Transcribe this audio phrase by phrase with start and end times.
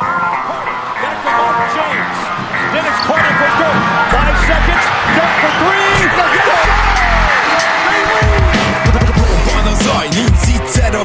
[0.00, 2.16] Back to Mark James.
[2.72, 3.80] Dennis Carter for Dirk.
[4.12, 4.84] Five seconds.
[5.16, 5.96] Dirk for three.
[6.16, 6.56] Let's go.
[9.48, 11.04] 万能 Zai 人気ゼロ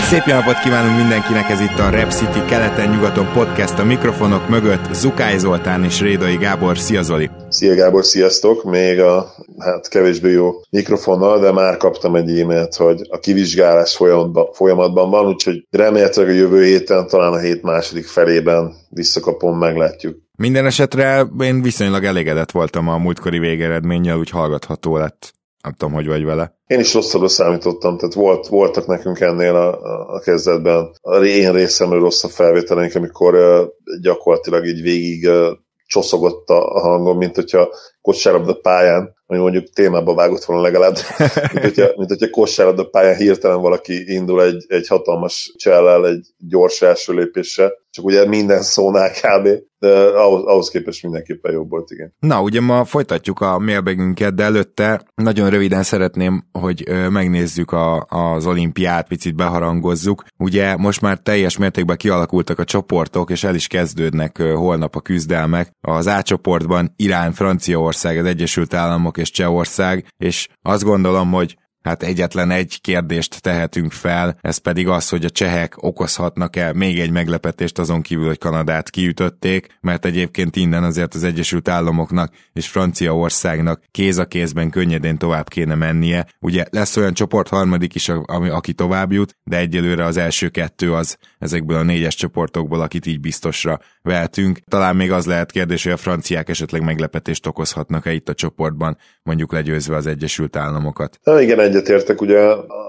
[0.11, 4.93] Szép jó napot kívánunk mindenkinek, ez itt a Rep City keleten-nyugaton podcast a mikrofonok mögött
[4.93, 6.77] Zukály Zoltán és Rédai Gábor.
[6.77, 7.29] Szia Zoli!
[7.49, 8.63] Szia Gábor, sziasztok!
[8.63, 14.53] Még a hát kevésbé jó mikrofonnal, de már kaptam egy e-mailt, hogy a kivizsgálás folyamatban,
[14.53, 20.17] folyamatban van, úgyhogy remélhetőleg a jövő héten, talán a hét második felében visszakapom, meglátjuk.
[20.37, 25.33] Minden esetre én viszonylag elégedett voltam a múltkori végeredménnyel, úgy hallgatható lett.
[25.61, 26.59] Nem tudom, hogy vagy vele.
[26.67, 29.81] Én is rosszabbra számítottam, tehát volt, voltak nekünk ennél a,
[30.15, 33.67] a, kezdetben a én részemről rosszabb felvételeink, amikor uh,
[34.01, 35.47] gyakorlatilag így végig uh,
[35.85, 40.95] csoszogott a hangom, mint hogyha kosárlabda pályán, ami mondjuk témába vágott volna legalább,
[41.53, 46.81] mint hogyha, mint hogyha kosárlabda pályán hirtelen valaki indul egy, egy hatalmas csellel, egy gyors
[46.81, 49.47] első lépéssel, csak ugye minden szónál kb.
[49.79, 52.13] De ahhoz, ahhoz képest mindenképpen jobb volt, igen.
[52.19, 58.45] Na, ugye ma folytatjuk a mailbagünket, de előtte nagyon röviden szeretném, hogy megnézzük a, az
[58.45, 60.23] olimpiát, picit beharangozzuk.
[60.37, 65.71] Ugye most már teljes mértékben kialakultak a csoportok, és el is kezdődnek holnap a küzdelmek.
[65.81, 72.03] Az A csoportban Irán, Franciaország, az Egyesült Államok és Csehország, és azt gondolom, hogy hát
[72.03, 77.79] egyetlen egy kérdést tehetünk fel, ez pedig az, hogy a csehek okozhatnak-e még egy meglepetést
[77.79, 84.17] azon kívül, hogy Kanadát kiütötték, mert egyébként innen azért az Egyesült Államoknak és Franciaországnak kéz
[84.17, 86.27] a kézben könnyedén tovább kéne mennie.
[86.39, 90.93] Ugye lesz olyan csoport harmadik is, ami, aki tovább jut, de egyelőre az első kettő
[90.93, 94.59] az ezekből a négyes csoportokból, akit így biztosra vehetünk.
[94.67, 99.51] Talán még az lehet kérdés, hogy a franciák esetleg meglepetést okozhatnak-e itt a csoportban, mondjuk
[99.51, 101.19] legyőzve az Egyesült Államokat.
[101.23, 102.39] Na igen, egyetértek, ugye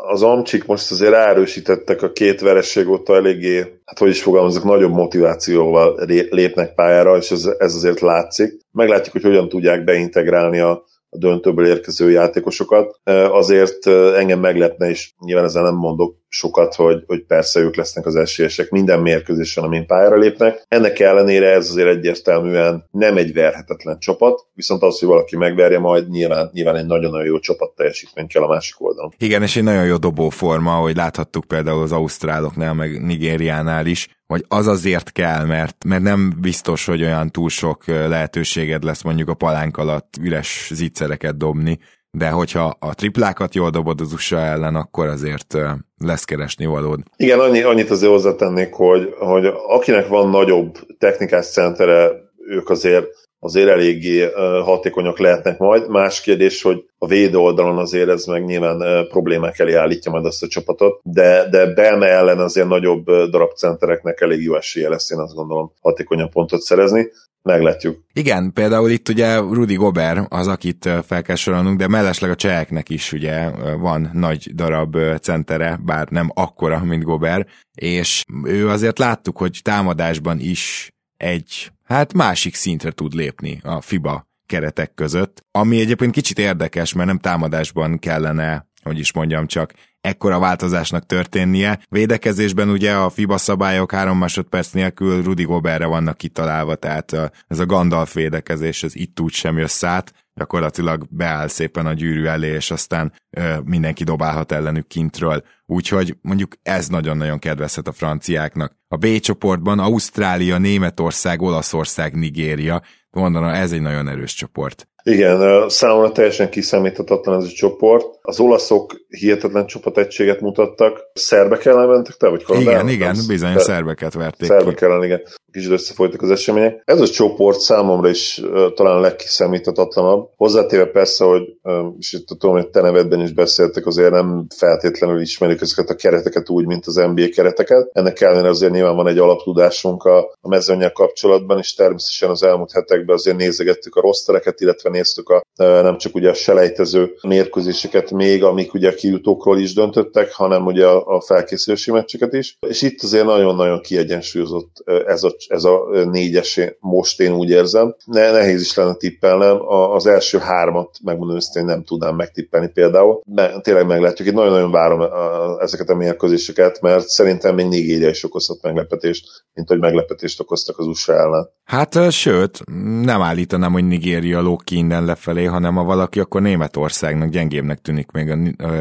[0.06, 4.93] az Amcsik most azért erősítettek a két vereség óta eléggé, hát hogy is fogalmazok, nagyobb
[4.93, 6.00] motivációval
[6.31, 8.60] lépnek pályára, és ez, ez azért látszik.
[8.72, 10.84] Meglátjuk, hogy hogyan tudják beintegrálni a,
[11.15, 13.00] a döntőből érkező játékosokat.
[13.31, 13.87] Azért
[14.17, 18.71] engem meglepne, és nyilván ezzel nem mondok sokat, hogy, hogy persze ők lesznek az esélyesek
[18.71, 20.65] minden mérkőzésen, amin pályára lépnek.
[20.69, 26.09] Ennek ellenére ez azért egyértelműen nem egy verhetetlen csapat, viszont az, hogy valaki megverje majd,
[26.09, 29.12] nyilván, nyilván egy nagyon-nagyon jó csapat teljesítmény kell a másik oldalon.
[29.19, 34.44] Igen, és egy nagyon jó dobóforma, hogy láthattuk például az Ausztráloknál, meg Nigériánál is, hogy
[34.48, 39.34] az azért kell, mert, mert nem biztos, hogy olyan túl sok lehetőséged lesz mondjuk a
[39.34, 41.78] palánk alatt üres zicsereket dobni,
[42.10, 45.59] de hogyha a triplákat jól dobod az USA ellen, akkor azért
[45.98, 47.00] lesz keresni valód.
[47.16, 52.10] Igen, annyi, annyit azért hozzátennék, hogy, hogy akinek van nagyobb technikás centere,
[52.49, 53.06] ők azért
[53.45, 54.31] azért eléggé
[54.65, 55.89] hatékonyak lehetnek majd.
[55.89, 60.43] Más kérdés, hogy a védő oldalon azért ez meg nyilván problémák elé állítja majd azt
[60.43, 65.35] a csapatot, de, de Belme ellen azért nagyobb darabcentereknek elég jó esélye lesz, én azt
[65.35, 67.11] gondolom, hatékonyan pontot szerezni
[67.43, 68.05] meglátjuk.
[68.13, 72.91] Igen, például itt ugye Rudy Gober az, akit fel kell sorolnunk, de mellesleg a cseheknek
[72.91, 79.39] is ugye van nagy darab centere, bár nem akkora, mint Gober, és ő azért láttuk,
[79.39, 86.13] hogy támadásban is egy, hát másik szintre tud lépni a FIBA keretek között, ami egyébként
[86.13, 91.81] kicsit érdekes, mert nem támadásban kellene hogy is mondjam csak, ekkora változásnak történnie.
[91.89, 97.67] Védekezésben ugye a FIBA szabályok három másodperc nélkül Rudy Goberre vannak kitalálva, tehát ez a
[97.67, 102.70] Gandalf védekezés, ez itt úgy sem jössz át, gyakorlatilag beáll szépen a gyűrű elé, és
[102.70, 105.43] aztán ö, mindenki dobálhat ellenük kintről.
[105.67, 108.76] Úgyhogy mondjuk ez nagyon-nagyon kedvezhet a franciáknak.
[108.88, 112.82] A B csoportban Ausztrália, Németország, Olaszország, Nigéria.
[113.11, 114.87] Mondanom, ez egy nagyon erős csoport.
[115.05, 118.19] Igen, számomra teljesen kiszámíthatatlan ez a csoport.
[118.23, 120.99] Az olaszok hihetetlen csapategységet mutattak.
[121.12, 122.73] Szerbek ellen mentek te, vagy Kanadán?
[122.73, 125.23] Igen, igen, bizony szerbeket verték Szerbek ellen, igen.
[125.52, 126.82] Kicsit összefolytak az események.
[126.84, 130.28] Ez a csoport számomra is uh, talán legkiszámíthatatlanabb.
[130.37, 135.20] Hozzátéve persze, hogy, uh, és itt tudom, hogy te nevedben is beszéltek, azért nem feltétlenül
[135.20, 137.90] ismerjük ezeket a kereteket úgy, mint az NBA kereteket.
[137.93, 142.72] Ennek ellenére azért nyilván van egy alaptudásunk a, a mezőnyel kapcsolatban, és természetesen az elmúlt
[142.72, 148.44] hetekben azért nézegettük a rostereket, illetve néztük a, nem csak ugye a selejtező mérkőzéseket még,
[148.44, 152.56] amik ugye a kijutókról is döntöttek, hanem ugye a, a felkészülési meccseket is.
[152.69, 157.97] És itt azért nagyon-nagyon kiegyensúlyozott ez a, ez a négyes, most én úgy érzem.
[158.05, 163.21] Ne, nehéz is lenne tippelnem, a, az első hármat, megmondom őszintén, nem tudnám megtippelni például.
[163.25, 168.25] De tényleg meglátjuk, itt nagyon-nagyon várom a, ezeket a mérkőzéseket, mert szerintem még Nigéria is
[168.25, 171.49] okozhat meglepetést, mint hogy meglepetést okoztak az USA ellen.
[171.73, 172.59] Hát sőt,
[173.03, 178.31] nem állítanám, hogy Nigéria ki innen lefelé, hanem ha valaki, akkor Németországnak gyengébbnek tűnik még
[178.31, 178.35] a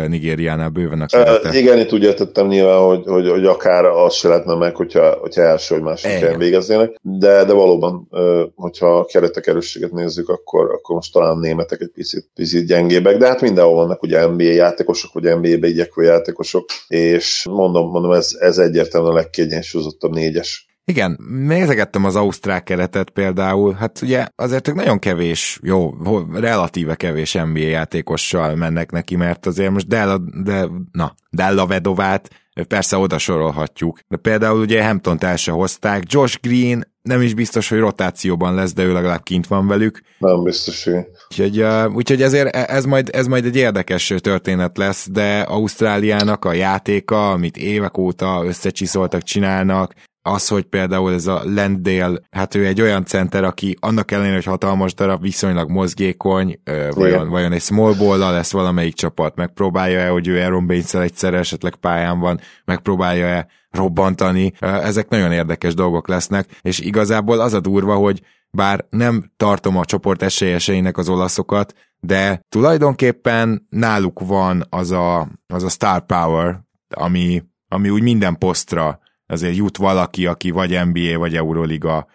[0.07, 1.57] Nigériánál bőven a kerete.
[1.57, 5.41] igen, itt úgy értettem nyilván, hogy, hogy, hogy akár az se lehetne meg, hogyha, hogyha
[5.41, 8.07] első vagy másik helyen végeznének, de, de valóban,
[8.55, 13.27] hogyha a keretek erősséget nézzük, akkor, akkor most talán németek egy picit, picit gyengébbek, de
[13.27, 18.57] hát mindenhol vannak ugye NBA játékosok, vagy NBA-be igyekvő játékosok, és mondom, mondom ez, ez
[18.57, 25.59] egyértelműen a legkiegyensúlyozottabb négyes igen, nézegettem az Ausztrák keretet például, hát ugye azért nagyon kevés,
[25.63, 25.93] jó,
[26.33, 32.29] relatíve kevés NBA játékossal mennek neki, mert azért most Della, de, na, Della Vedovát
[32.67, 37.69] persze oda sorolhatjuk, de például ugye Hampton-t el se hozták, Josh Green nem is biztos,
[37.69, 40.01] hogy rotációban lesz, de ő legalább kint van velük.
[40.17, 41.05] Nem biztos, hogy.
[41.29, 41.65] Úgyhogy,
[41.95, 47.31] úgyhogy ezért e, ez majd, ez majd egy érdekes történet lesz, de Ausztráliának a játéka,
[47.31, 53.05] amit évek óta összecsiszoltak, csinálnak, az, hogy például ez a Landdale, hát ő egy olyan
[53.05, 58.51] center, aki annak ellenére, hogy hatalmas darab, viszonylag mozgékony, vajon, vajon egy small ball lesz
[58.51, 65.31] valamelyik csapat, megpróbálja-e, hogy ő Aaron baines egyszerre esetleg pályán van, megpróbálja-e robbantani, ezek nagyon
[65.31, 68.21] érdekes dolgok lesznek, és igazából az a durva, hogy
[68.51, 75.63] bár nem tartom a csoport esélyeseinek az olaszokat, de tulajdonképpen náluk van az a, az
[75.63, 76.59] a star power,
[76.89, 78.99] ami, ami úgy minden posztra
[79.31, 82.07] azért jut valaki, aki vagy NBA, vagy Euroliga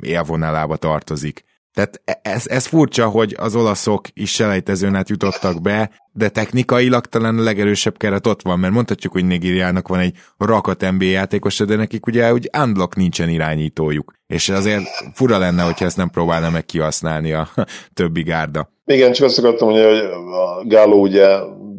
[0.00, 1.44] élvonalába tartozik.
[1.74, 7.06] Tehát e, ez, ez furcsa, hogy az olaszok is selejtezőn át jutottak be, de technikailag
[7.06, 11.58] talán a legerősebb keret ott van, mert mondhatjuk, hogy Nigériának van egy rakat NBA játékos,
[11.58, 14.12] de nekik ugye úgy unblock nincsen irányítójuk.
[14.26, 14.82] És azért
[15.14, 17.48] fura lenne, hogyha ezt nem próbálna meg kihasználni a
[17.94, 18.70] többi gárda.
[18.84, 21.26] Igen, csak azt akartam mondani, hogy a Gáló ugye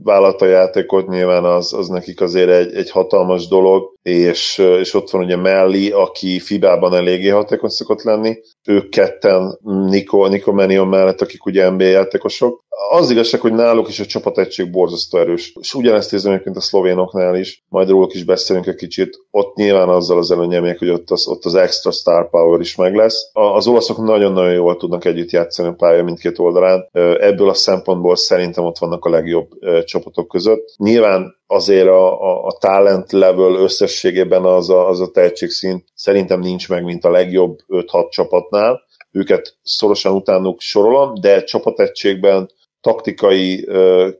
[0.03, 5.23] vállalta játékot, nyilván az, az nekik azért egy, egy hatalmas dolog, és, és ott van
[5.23, 11.45] ugye Melli, aki Fibában eléggé hatékony szokott lenni, ők ketten Nico, Nico Menion mellett, akik
[11.45, 12.63] ugye NBA játékosok.
[12.89, 15.53] Az igazság, hogy náluk is a csapategység borzasztó erős.
[15.59, 19.17] És ugyanezt érzem mint a szlovénoknál is, majd róluk is beszélünk egy kicsit.
[19.31, 22.75] Ott nyilván azzal az előnye még, hogy ott az, ott az extra star power is
[22.75, 23.29] meg lesz.
[23.33, 26.89] Az olaszok nagyon-nagyon jól tudnak együtt játszani a pálya mindkét oldalán.
[27.19, 29.49] Ebből a szempontból szerintem ott vannak a legjobb
[29.85, 30.73] csapatok között.
[30.77, 36.69] Nyilván azért a, a, a talent level összességében az a, az a tehetségszint szerintem nincs
[36.69, 38.81] meg, mint a legjobb 5-6 csapatnál.
[39.11, 42.49] Őket szorosan utánuk sorolom, de csapategységben
[42.81, 43.67] taktikai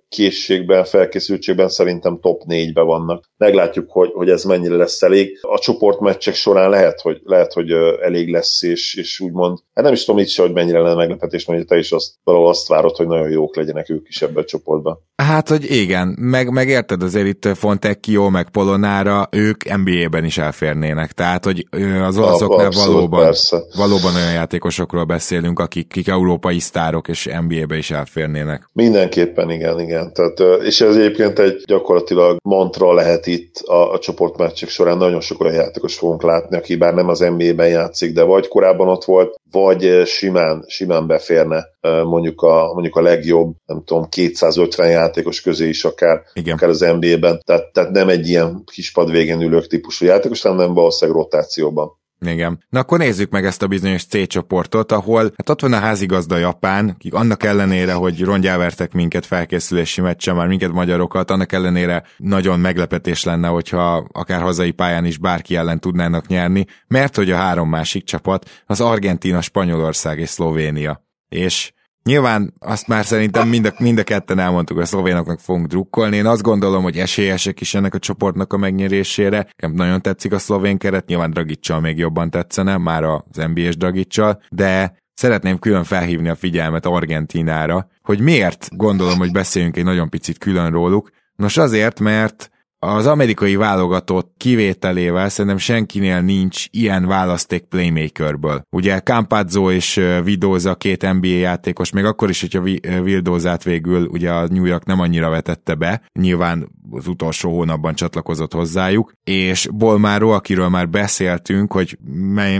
[0.10, 3.24] készségben, felkészültségben szerintem top 4-be vannak.
[3.38, 5.40] Meglátjuk, hogy, hogy ez mennyire lesz elég.
[5.42, 7.72] A csoportmeccsek során lehet, hogy, lehet, hogy
[8.02, 11.46] elég lesz, és, és úgymond, hát nem is tudom itt se, hogy mennyire lenne meglepetés,
[11.46, 14.46] mert te is azt, valahol azt várod, hogy nagyon jók legyenek ők is ebben a
[14.46, 15.00] csoportban.
[15.16, 21.46] Hát, hogy igen, meg, megérted azért itt Fontecchio, meg Polonára, ők NBA-ben is elférnének, tehát,
[21.46, 21.68] hogy
[22.02, 23.64] az olaszoknál valóban, persze.
[23.76, 28.51] valóban olyan játékosokról beszélünk, akik, akik európai sztárok és NBA-be is elférnének.
[28.74, 30.14] Mindenképpen igen, igen.
[30.14, 34.98] Tehát, és ez egyébként egy gyakorlatilag mantra lehet itt a, a csoportmeccsek során.
[34.98, 38.88] Nagyon sok olyan játékos fogunk látni, aki bár nem az NBA-ben játszik, de vagy korábban
[38.88, 41.66] ott volt, vagy simán, simán beférne
[42.04, 46.56] mondjuk a, mondjuk a legjobb, nem tudom, 250 játékos közé is akár, Igen.
[46.56, 47.42] akár az NBA-ben.
[47.46, 52.00] Tehát, tehát nem egy ilyen kispad végén ülők típusú játékos, hanem valószínűleg rotációban.
[52.26, 52.64] Igen.
[52.70, 56.38] Na akkor nézzük meg ezt a bizonyos C csoportot, ahol hát ott van a házigazda
[56.38, 62.60] Japán, akik annak ellenére, hogy rongyávertek minket felkészülési meccsen, már minket magyarokat, annak ellenére nagyon
[62.60, 67.70] meglepetés lenne, hogyha akár hazai pályán is bárki ellen tudnának nyerni, mert hogy a három
[67.70, 71.04] másik csapat az Argentina, Spanyolország és Szlovénia.
[71.30, 71.72] És
[72.04, 76.16] Nyilván azt már szerintem mind a, mind a ketten elmondtuk, a szlovénoknak fogunk drukkolni.
[76.16, 79.38] Én azt gondolom, hogy esélyesek is ennek a csoportnak a megnyerésére.
[79.38, 83.22] Nekem nagyon tetszik a szlovén keret, nyilván Dragicsal még jobban tetszene, már az
[83.54, 89.84] NBA-s Dragicsal, de szeretném külön felhívni a figyelmet Argentinára, hogy miért gondolom, hogy beszéljünk egy
[89.84, 91.12] nagyon picit külön róluk.
[91.36, 92.50] Nos azért, mert
[92.84, 98.62] az amerikai válogatott kivételével szerintem senkinél nincs ilyen választék playmakerből.
[98.70, 102.62] Ugye Campazzo és Vidóza két NBA játékos, még akkor is, hogyha
[103.04, 108.54] Vildózát végül ugye a New York nem annyira vetette be, nyilván az utolsó hónapban csatlakozott
[108.54, 111.98] hozzájuk, és Bolmáró, akiről már beszéltünk, hogy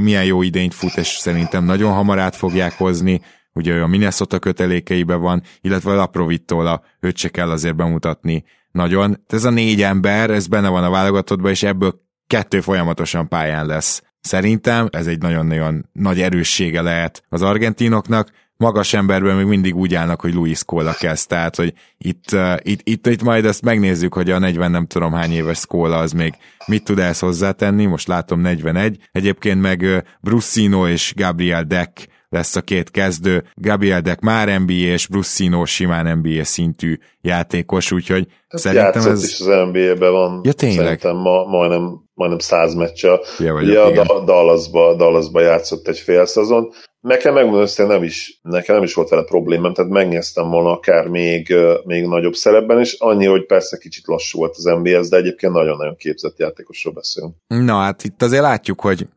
[0.02, 3.22] milyen jó idényt fut, és szerintem nagyon hamar át fogják hozni,
[3.54, 9.24] ugye ő a Minnesota kötelékeibe van, illetve Laprovittóla, őt se kell azért bemutatni nagyon.
[9.28, 14.04] Ez a négy ember, ez benne van a válogatottban, és ebből kettő folyamatosan pályán lesz.
[14.20, 20.22] Szerintem ez egy nagyon-nagyon nagy erőssége lehet az argentinoknak, magas emberben még mindig úgy állnak,
[20.22, 24.32] hogy Luis Scola kezd, tehát hogy itt, uh, itt, itt, itt majd ezt megnézzük, hogy
[24.32, 26.34] a 40 nem tudom hány éves Scola az még
[26.66, 32.56] mit tud ehhez hozzátenni, most látom 41, egyébként meg uh, Brussino és Gabriel Deck lesz
[32.56, 33.44] a két kezdő.
[33.56, 39.24] Gabriel Deck már NBA és Brussino simán NBA szintű játékos, úgyhogy hát szerintem ez...
[39.24, 40.42] is az NBA-ben van.
[40.44, 40.78] Ja, tényleg?
[40.78, 43.20] Szerintem ma, majdnem, majdnem száz meccse.
[43.40, 46.70] Ja, vagyok, ja, a Dallasba, Dallasba játszott egy fél szezon.
[47.00, 51.08] Nekem megmondom, hogy nem is, nekem nem is volt vele problémám, tehát megnéztem volna akár
[51.08, 55.54] még, még nagyobb szerepben, és annyi, hogy persze kicsit lassú volt az NBS, de egyébként
[55.54, 57.36] nagyon-nagyon képzett játékosról beszélünk.
[57.48, 59.08] Na hát itt azért látjuk, hogy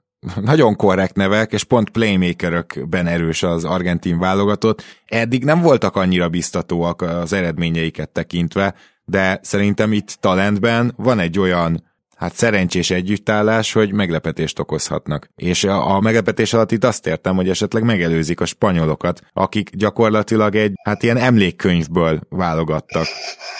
[0.41, 4.83] nagyon korrekt nevek, és pont playmakerökben erős az argentin válogatott.
[5.07, 11.83] Eddig nem voltak annyira biztatóak az eredményeiket tekintve, de szerintem itt talentben van egy olyan
[12.25, 15.29] hát szerencsés együttállás, hogy meglepetést okozhatnak.
[15.37, 20.55] És a, a meglepetés alatt itt azt értem, hogy esetleg megelőzik a spanyolokat, akik gyakorlatilag
[20.55, 23.07] egy, hát ilyen emlékkönyvből válogattak.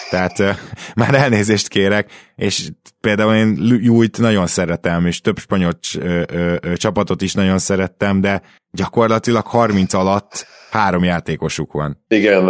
[0.09, 0.37] Tehát
[0.95, 2.69] már elnézést kérek, és
[3.01, 8.21] például én Jújt nagyon szeretem, és több spanyol ö, ö, ö, csapatot is nagyon szerettem,
[8.21, 8.41] de
[8.71, 12.03] gyakorlatilag 30 alatt három játékosuk van.
[12.07, 12.45] Igen,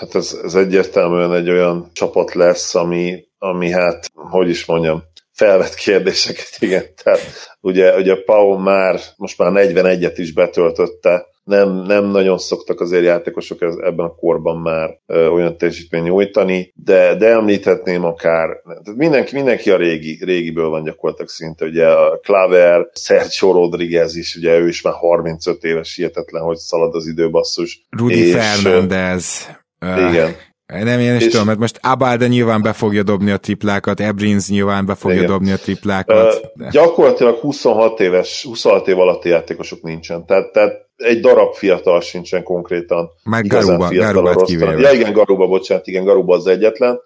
[0.00, 5.02] hát ez, ez egyértelműen egy olyan csapat lesz, ami, ami hát, hogy is mondjam,
[5.38, 6.84] felvett kérdéseket, igen.
[7.02, 7.20] Tehát
[7.60, 13.62] ugye, ugye Paul már most már 41-et is betöltötte, nem, nem nagyon szoktak azért játékosok
[13.62, 19.70] ebben a korban már ö, olyan teljesítmény nyújtani, de, de említhetném akár, tehát mindenki, mindenki
[19.70, 24.82] a régi, régiből van gyakorlatilag szinte, ugye a Claver, Sergio Rodriguez is, ugye ő is
[24.82, 27.86] már 35 éves, hihetetlen, hogy szalad az időbasszus.
[27.90, 29.48] Rudy és, Fernandez.
[29.80, 30.36] Igen.
[30.72, 31.30] Nem, én is és...
[31.30, 35.28] tudom, mert most Abalde nyilván be fogja dobni a triplákat, Ebrins nyilván be fogja Igen.
[35.28, 36.50] dobni a triplákat.
[36.54, 40.26] Uh, Gyakorlatilag 26 éves, 26 év alatti játékosok nincsen.
[40.26, 43.10] Tehát, tehát egy darab fiatal sincsen konkrétan.
[43.24, 44.78] Meg Garuba, Garuba kivéve.
[44.78, 47.00] Ja, igen, Garuba, bocsánat, igen, Garuba az egyetlen.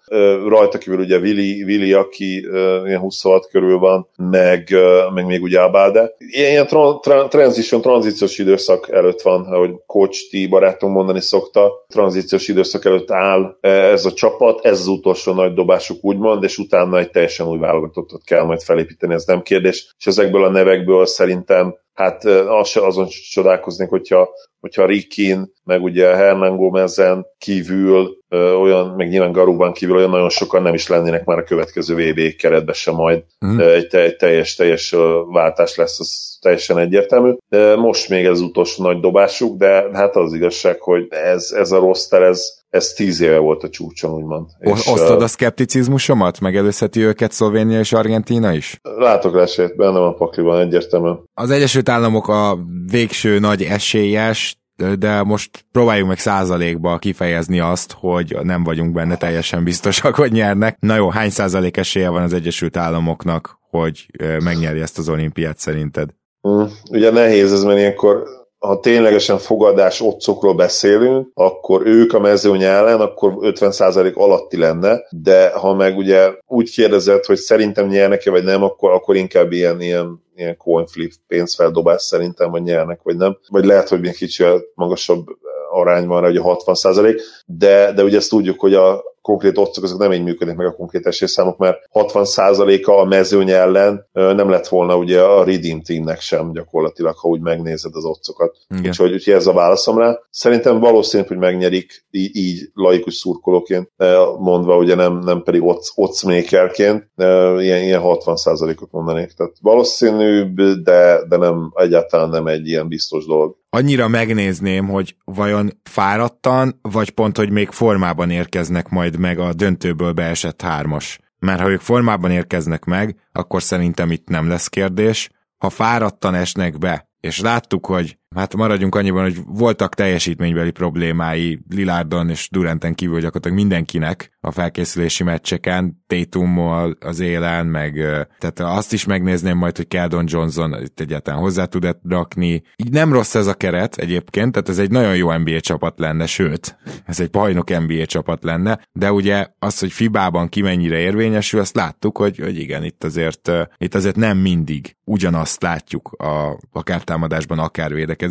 [0.47, 2.47] Rajta kívül ugye Vili, Vili aki
[2.85, 4.69] ilyen 26 körül van, meg,
[5.13, 6.15] meg még ugye Abade.
[6.17, 12.47] Ilyen tra- tra- transition, tranzíciós időszak előtt van, ahogy Coach T barátom mondani szokta, tranzíciós
[12.47, 17.09] időszak előtt áll ez a csapat, ez az utolsó nagy dobásuk úgymond, és utána egy
[17.11, 19.93] teljesen új válogatottat kell majd felépíteni, ez nem kérdés.
[19.99, 26.15] És ezekből a nevekből szerintem hát az se azon csodálkoznék, hogyha, hogyha Rikin, meg ugye
[26.15, 28.17] Hernán Gomezen kívül
[28.59, 32.35] olyan, meg nyilván Garúban kívül olyan nagyon sokan nem is lennének már a következő VB
[32.35, 33.23] keretben sem majd.
[33.45, 33.59] Mm.
[33.59, 34.95] Egy, egy teljes, teljes
[35.31, 37.33] váltás lesz, az teljesen egyértelmű.
[37.75, 42.21] Most még ez utolsó nagy dobásuk, de hát az igazság, hogy ez, ez a roster,
[42.21, 44.45] ez, ez tíz éve volt a csúcson, úgymond.
[44.63, 46.39] O- osztod a szkepticizmusomat?
[46.39, 48.79] Megelőzheti őket Szlovénia és Argentína is?
[48.97, 51.19] Látok esélyt, bennem a pakliban egyértelműen.
[51.33, 52.57] Az Egyesült Államok a
[52.91, 54.57] végső nagy esélyes,
[54.99, 60.77] de most próbáljuk meg százalékba kifejezni azt, hogy nem vagyunk benne teljesen biztosak, hogy nyernek.
[60.79, 64.05] Na jó, hány százalék esélye van az Egyesült Államoknak, hogy
[64.43, 66.09] megnyeri ezt az olimpiát szerinted?
[66.47, 68.23] Mm, ugye nehéz ez, mert ilyenkor
[68.67, 75.49] ha ténylegesen fogadás otcokról beszélünk, akkor ők a mezőny ellen, akkor 50% alatti lenne, de
[75.49, 80.21] ha meg ugye úgy kérdezett, hogy szerintem nyernek-e vagy nem, akkor, akkor inkább ilyen, ilyen
[80.35, 83.37] ilyen coin flip pénzfeldobás szerintem, hogy nyernek, vagy nem.
[83.47, 84.43] Vagy lehet, hogy még kicsi
[84.75, 85.25] magasabb
[85.71, 89.83] arány van rá, ugye 60 százalék, de, de ugye ezt tudjuk, hogy a konkrét otcok
[89.83, 94.67] azok nem így működnek meg a konkrét esélyszámok, mert 60%-a a mezőny ellen nem lett
[94.67, 98.57] volna ugye a Redeem Teamnek sem gyakorlatilag, ha úgy megnézed az otcokat.
[98.85, 100.19] Úgyhogy, úgyhogy ez a válaszom rá.
[100.29, 103.91] Szerintem valószínű, hogy megnyerik így, így laikus szurkolóként,
[104.39, 105.61] mondva ugye nem, nem pedig
[105.95, 109.31] otcmakerként, ilyen, ilyen 60%-ot mondanék.
[109.31, 115.79] Tehát valószínűbb, de, de nem egyáltalán nem egy ilyen biztos dolog annyira megnézném, hogy vajon
[115.83, 121.19] fáradtan, vagy pont, hogy még formában érkeznek majd meg a döntőből beesett hármas.
[121.39, 125.29] Mert ha ők formában érkeznek meg, akkor szerintem itt nem lesz kérdés.
[125.57, 132.29] Ha fáradtan esnek be, és láttuk, hogy hát maradjunk annyiban, hogy voltak teljesítménybeli problémái Lilárdon
[132.29, 137.93] és Duranten kívül gyakorlatilag mindenkinek a felkészülési meccseken, Tatummal az élen, meg
[138.39, 142.63] tehát azt is megnézném majd, hogy Keldon Johnson itt egyáltalán hozzá tud rakni.
[142.75, 146.25] Így nem rossz ez a keret egyébként, tehát ez egy nagyon jó NBA csapat lenne,
[146.25, 151.59] sőt, ez egy bajnok NBA csapat lenne, de ugye az, hogy Fibában ki mennyire érvényesül,
[151.59, 157.03] azt láttuk, hogy, hogy igen, itt azért, itt azért nem mindig ugyanazt látjuk a, akár
[157.03, 158.22] támadásban, akár védekezésben.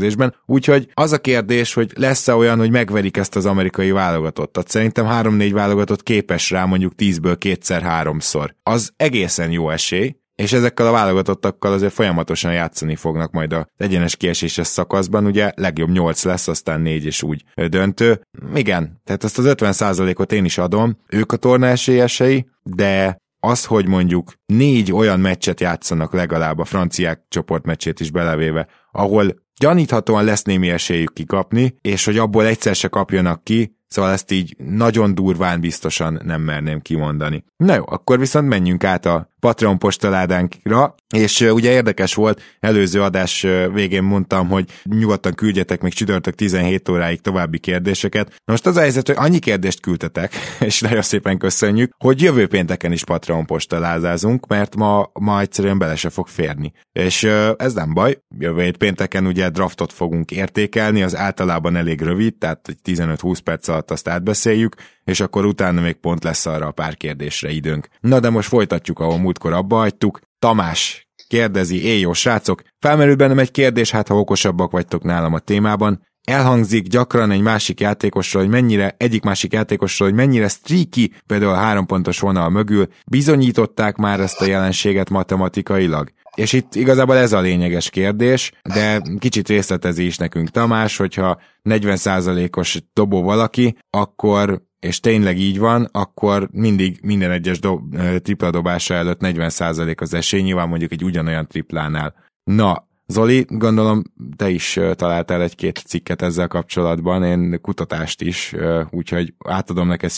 [0.46, 4.68] Úgyhogy az a kérdés, hogy lesz-e olyan, hogy megverik ezt az amerikai válogatottat.
[4.68, 8.54] Szerintem 3-4 válogatott képes rá mondjuk 10-ből kétszer-háromszor.
[8.62, 14.16] Az egészen jó esély, és ezekkel a válogatottakkal azért folyamatosan játszani fognak majd az egyenes
[14.16, 18.20] kieséses szakaszban, ugye legjobb 8 lesz, aztán 4 és úgy döntő.
[18.54, 23.86] Igen, tehát ezt az 50%-ot én is adom, ők a torna esélyesei, de az, hogy
[23.86, 30.70] mondjuk négy olyan meccset játszanak legalább a franciák csoportmeccsét is belevéve, ahol gyaníthatóan lesz némi
[30.70, 36.20] esélyük kikapni, és hogy abból egyszer se kapjanak ki, Szóval ezt így nagyon durván biztosan
[36.24, 37.44] nem merném kimondani.
[37.56, 43.46] Na jó, akkor viszont menjünk át a Patreon postaládánkra, és ugye érdekes volt, előző adás
[43.72, 48.28] végén mondtam, hogy nyugodtan küldjetek még csütörtök 17 óráig további kérdéseket.
[48.28, 52.46] Na most az a helyzet, hogy annyi kérdést küldtetek, és nagyon szépen köszönjük, hogy jövő
[52.46, 56.72] pénteken is Patreon postalázázunk, mert ma, ma egyszerűen bele se fog férni.
[56.92, 57.22] És
[57.56, 62.76] ez nem baj, jövő hét pénteken ugye draftot fogunk értékelni, az általában elég rövid, tehát
[62.84, 64.74] 15-20 perc alatt azt átbeszéljük,
[65.04, 67.88] és akkor utána még pont lesz arra a pár kérdésre időnk.
[68.00, 70.20] Na de most folytatjuk, ahol múltkor abba hagytuk.
[70.38, 75.38] Tamás kérdezi, éj jó srácok, felmerült bennem egy kérdés, hát ha okosabbak vagytok nálam a
[75.38, 81.52] témában, elhangzik gyakran egy másik játékosról, hogy mennyire, egyik másik játékosról, hogy mennyire streaky, például
[81.52, 86.12] a három pontos vonal mögül, bizonyították már ezt a jelenséget matematikailag.
[86.36, 92.82] És itt igazából ez a lényeges kérdés, de kicsit részletezi is nekünk Tamás, hogyha 40%-os
[92.92, 97.82] dobó valaki, akkor és tényleg így van, akkor mindig minden egyes do-
[98.22, 102.14] tripla dobása előtt 40% az esély, nyilván mondjuk egy ugyanolyan triplánál.
[102.44, 104.02] Na, Zoli, gondolom
[104.36, 108.54] te is találtál egy-két cikket ezzel kapcsolatban, én kutatást is,
[108.90, 110.10] úgyhogy átadom neked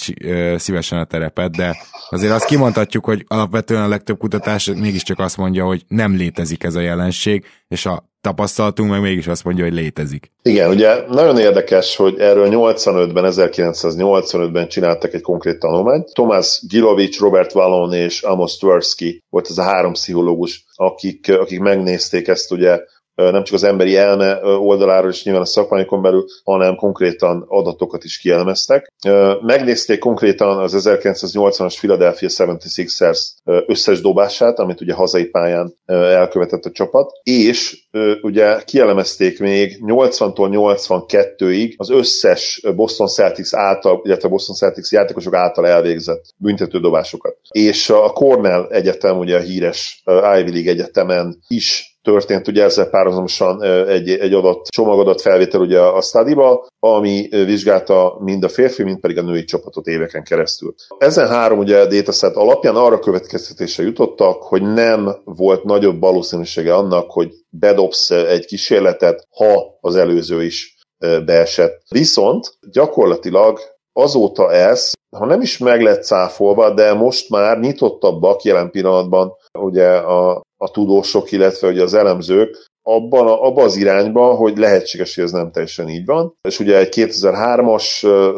[0.57, 1.77] szívesen a terepet, de
[2.11, 6.75] azért azt kimondhatjuk, hogy alapvetően a legtöbb kutatás mégiscsak azt mondja, hogy nem létezik ez
[6.75, 10.31] a jelenség, és a tapasztalatunk meg mégis azt mondja, hogy létezik.
[10.43, 16.13] Igen, ugye nagyon érdekes, hogy erről 85-ben, 1985-ben csináltak egy konkrét tanulmányt.
[16.13, 22.29] Tomás Gilovics, Robert Vallon és Amos Tversky volt ez a három pszichológus, akik, akik megnézték
[22.29, 22.81] ezt ugye
[23.15, 28.19] nem csak az emberi elme oldaláról is nyilván a szakmányokon belül, hanem konkrétan adatokat is
[28.19, 28.93] kielemeztek.
[29.41, 33.19] Megnézték konkrétan az 1980-as Philadelphia 76ers
[33.67, 37.87] összes dobását, amit ugye hazai pályán elkövetett a csapat, és
[38.23, 45.67] ugye kielemezték még 80-tól 82-ig az összes Boston Celtics által, illetve Boston Celtics játékosok által
[45.67, 47.37] elvégzett büntetődobásokat.
[47.51, 50.03] És a Cornell Egyetem, ugye a híres
[50.39, 56.01] Ivy League egyetemen is történt ugye ezzel párhuzamosan egy, egy adott csomagodott felvétel ugye a
[56.01, 60.75] stadiba, ami vizsgálta mind a férfi, mind pedig a női csapatot éveken keresztül.
[60.99, 67.33] Ezen három ugye dataset alapján arra következtetése jutottak, hogy nem volt nagyobb valószínűsége annak, hogy
[67.51, 70.77] bedobsz egy kísérletet, ha az előző is
[71.25, 71.83] beesett.
[71.89, 73.59] Viszont gyakorlatilag
[73.93, 79.89] azóta ez, ha nem is meg lett cáfolva, de most már nyitottabbak jelen pillanatban ugye
[79.97, 85.31] a, a tudósok, illetve ugye az elemzők abban, abban az irányban, hogy lehetséges, hogy ez
[85.31, 86.37] nem teljesen így van.
[86.49, 87.87] És ugye egy 2003-as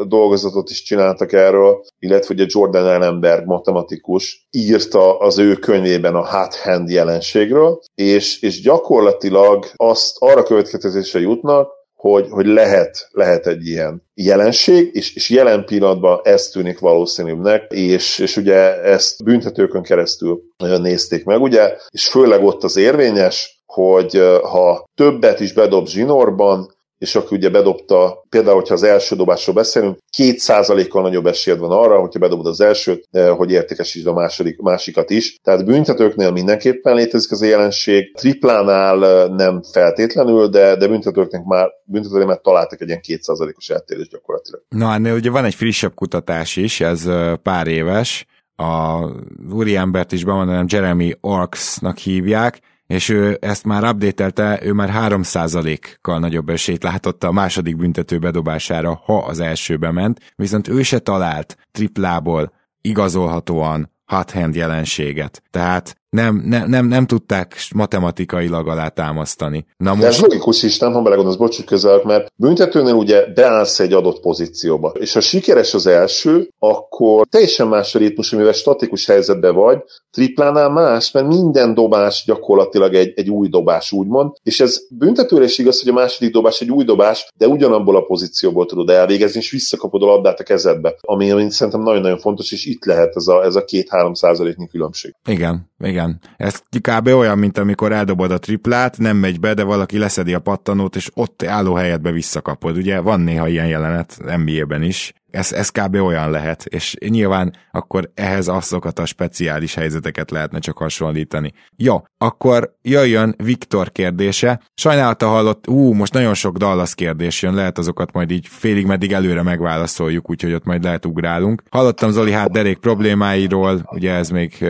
[0.08, 6.54] dolgozatot is csináltak erről, illetve ugye Jordan Ellenberg matematikus írta az ő könyvében a hot
[6.54, 14.02] hand jelenségről, és, és gyakorlatilag azt arra következtetésre jutnak, hogy, hogy lehet, lehet egy ilyen
[14.14, 21.24] jelenség, és, és jelen pillanatban ez tűnik valószínűbbnek, és, és ugye ezt büntetőkön keresztül nézték
[21.24, 27.32] meg, ugye, és főleg ott az érvényes, hogy ha többet is bedob zsinórban, és akkor
[27.32, 32.18] ugye bedobta, például, hogyha az első dobásról beszélünk, két százalékkal nagyobb esélyed van arra, hogyha
[32.18, 35.36] bedobod az elsőt, eh, hogy értékesítsd a második, másikat is.
[35.42, 41.68] Tehát büntetőknél mindenképpen létezik az a jelenség, triplánál eh, nem feltétlenül, de, de büntetőknek már,
[41.84, 44.62] büntetőknél már találtak egy ilyen kétszázalékos eltérés gyakorlatilag.
[44.68, 49.04] Na, ennél ugye van egy frissebb kutatás is, ez eh, pár éves, a
[49.52, 56.48] úriembert is bemondanám, Jeremy Orksnak hívják, és ő ezt már updatelte, ő már 3%-kal nagyobb
[56.48, 62.52] esélyt látott a második büntető bedobására, ha az elsőbe ment, viszont ő se talált triplából
[62.80, 65.42] igazolhatóan hot hand jelenséget.
[65.50, 69.66] Tehát nem, nem, nem, nem tudták matematikailag alátámasztani.
[69.76, 70.02] Na most...
[70.02, 74.20] De ez logikus is, nem, ha belegondolsz, bocs, közel, mert büntetőnél ugye beállsz egy adott
[74.20, 79.78] pozícióba, és ha sikeres az első, akkor teljesen más a ritmus, mivel statikus helyzetben vagy,
[80.10, 85.58] triplánál más, mert minden dobás gyakorlatilag egy, egy új dobás, úgymond, és ez büntetőre is
[85.58, 89.50] igaz, hogy a második dobás egy új dobás, de ugyanabból a pozícióból tudod elvégezni, és
[89.50, 93.44] visszakapod a labdát a kezedbe, ami, ami szerintem nagyon-nagyon fontos, és itt lehet ez a,
[93.44, 95.14] ez a két-három százaléknyi különbség.
[95.28, 96.05] Igen, igen.
[96.36, 97.06] Ez kb.
[97.06, 101.10] olyan, mint amikor eldobod a triplát, nem megy be, de valaki leszedi a pattanót, és
[101.14, 102.76] ott álló helyetbe visszakapod.
[102.76, 105.94] Ugye van néha ilyen jelenet NBA-ben is, ez, ez kb.
[105.94, 111.52] olyan lehet, és nyilván akkor ehhez azokat a speciális helyzeteket lehetne csak hasonlítani.
[111.76, 114.60] Jó, akkor jöjjön Viktor kérdése.
[114.74, 119.12] Sajnálata hallott, ú, most nagyon sok Dallas kérdés jön, lehet azokat majd így félig meddig
[119.12, 121.62] előre megválaszoljuk, úgyhogy ott majd lehet ugrálunk.
[121.70, 124.64] Hallottam Zoli hát derék problémáiról, ugye ez még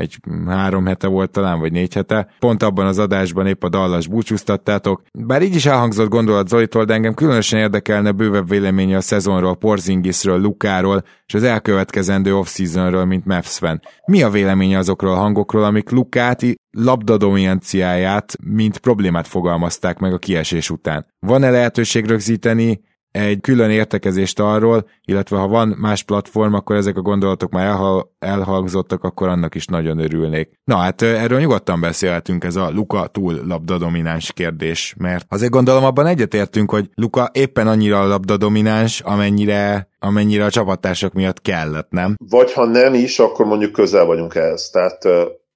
[0.00, 2.28] egy három hete volt talán, vagy négy hete.
[2.38, 5.02] Pont abban az adásban épp a Dallas búcsúztattátok.
[5.18, 10.40] Bár így is elhangzott gondolat Zolitól, de engem különösen érdekelne bővebb véleménye a szezonról, Porzingisről,
[10.40, 13.80] Lukáról, és az elkövetkezendő off-seasonről, mint Mavs fan.
[14.06, 20.70] Mi a véleménye azokról a hangokról, amik Lukáti labdadominanciáját, mint problémát fogalmazták meg a kiesés
[20.70, 21.06] után?
[21.18, 27.00] Van-e lehetőség rögzíteni egy külön értekezést arról, illetve ha van más platform, akkor ezek a
[27.00, 30.50] gondolatok már elhal- elhangzottak, akkor annak is nagyon örülnék.
[30.64, 36.06] Na hát erről nyugodtan beszélhetünk, ez a Luka túl labdadomináns kérdés, mert azért gondolom abban
[36.06, 42.14] egyetértünk, hogy Luka éppen annyira labdadomináns, amennyire amennyire a csapattársak miatt kellett, nem?
[42.30, 44.70] Vagy ha nem is, akkor mondjuk közel vagyunk ehhez.
[44.70, 45.04] Tehát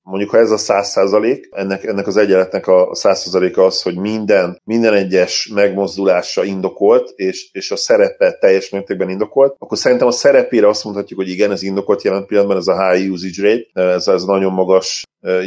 [0.05, 3.97] mondjuk ha ez a száz százalék, ennek, ennek az egyenletnek a száz százaléka az, hogy
[3.97, 10.11] minden, minden egyes megmozdulása indokolt, és, és a szerepe teljes mértékben indokolt, akkor szerintem a
[10.11, 14.09] szerepére azt mondhatjuk, hogy igen, ez indokolt jelen pillanatban, ez a high usage rate, ez,
[14.09, 15.03] ez nagyon magas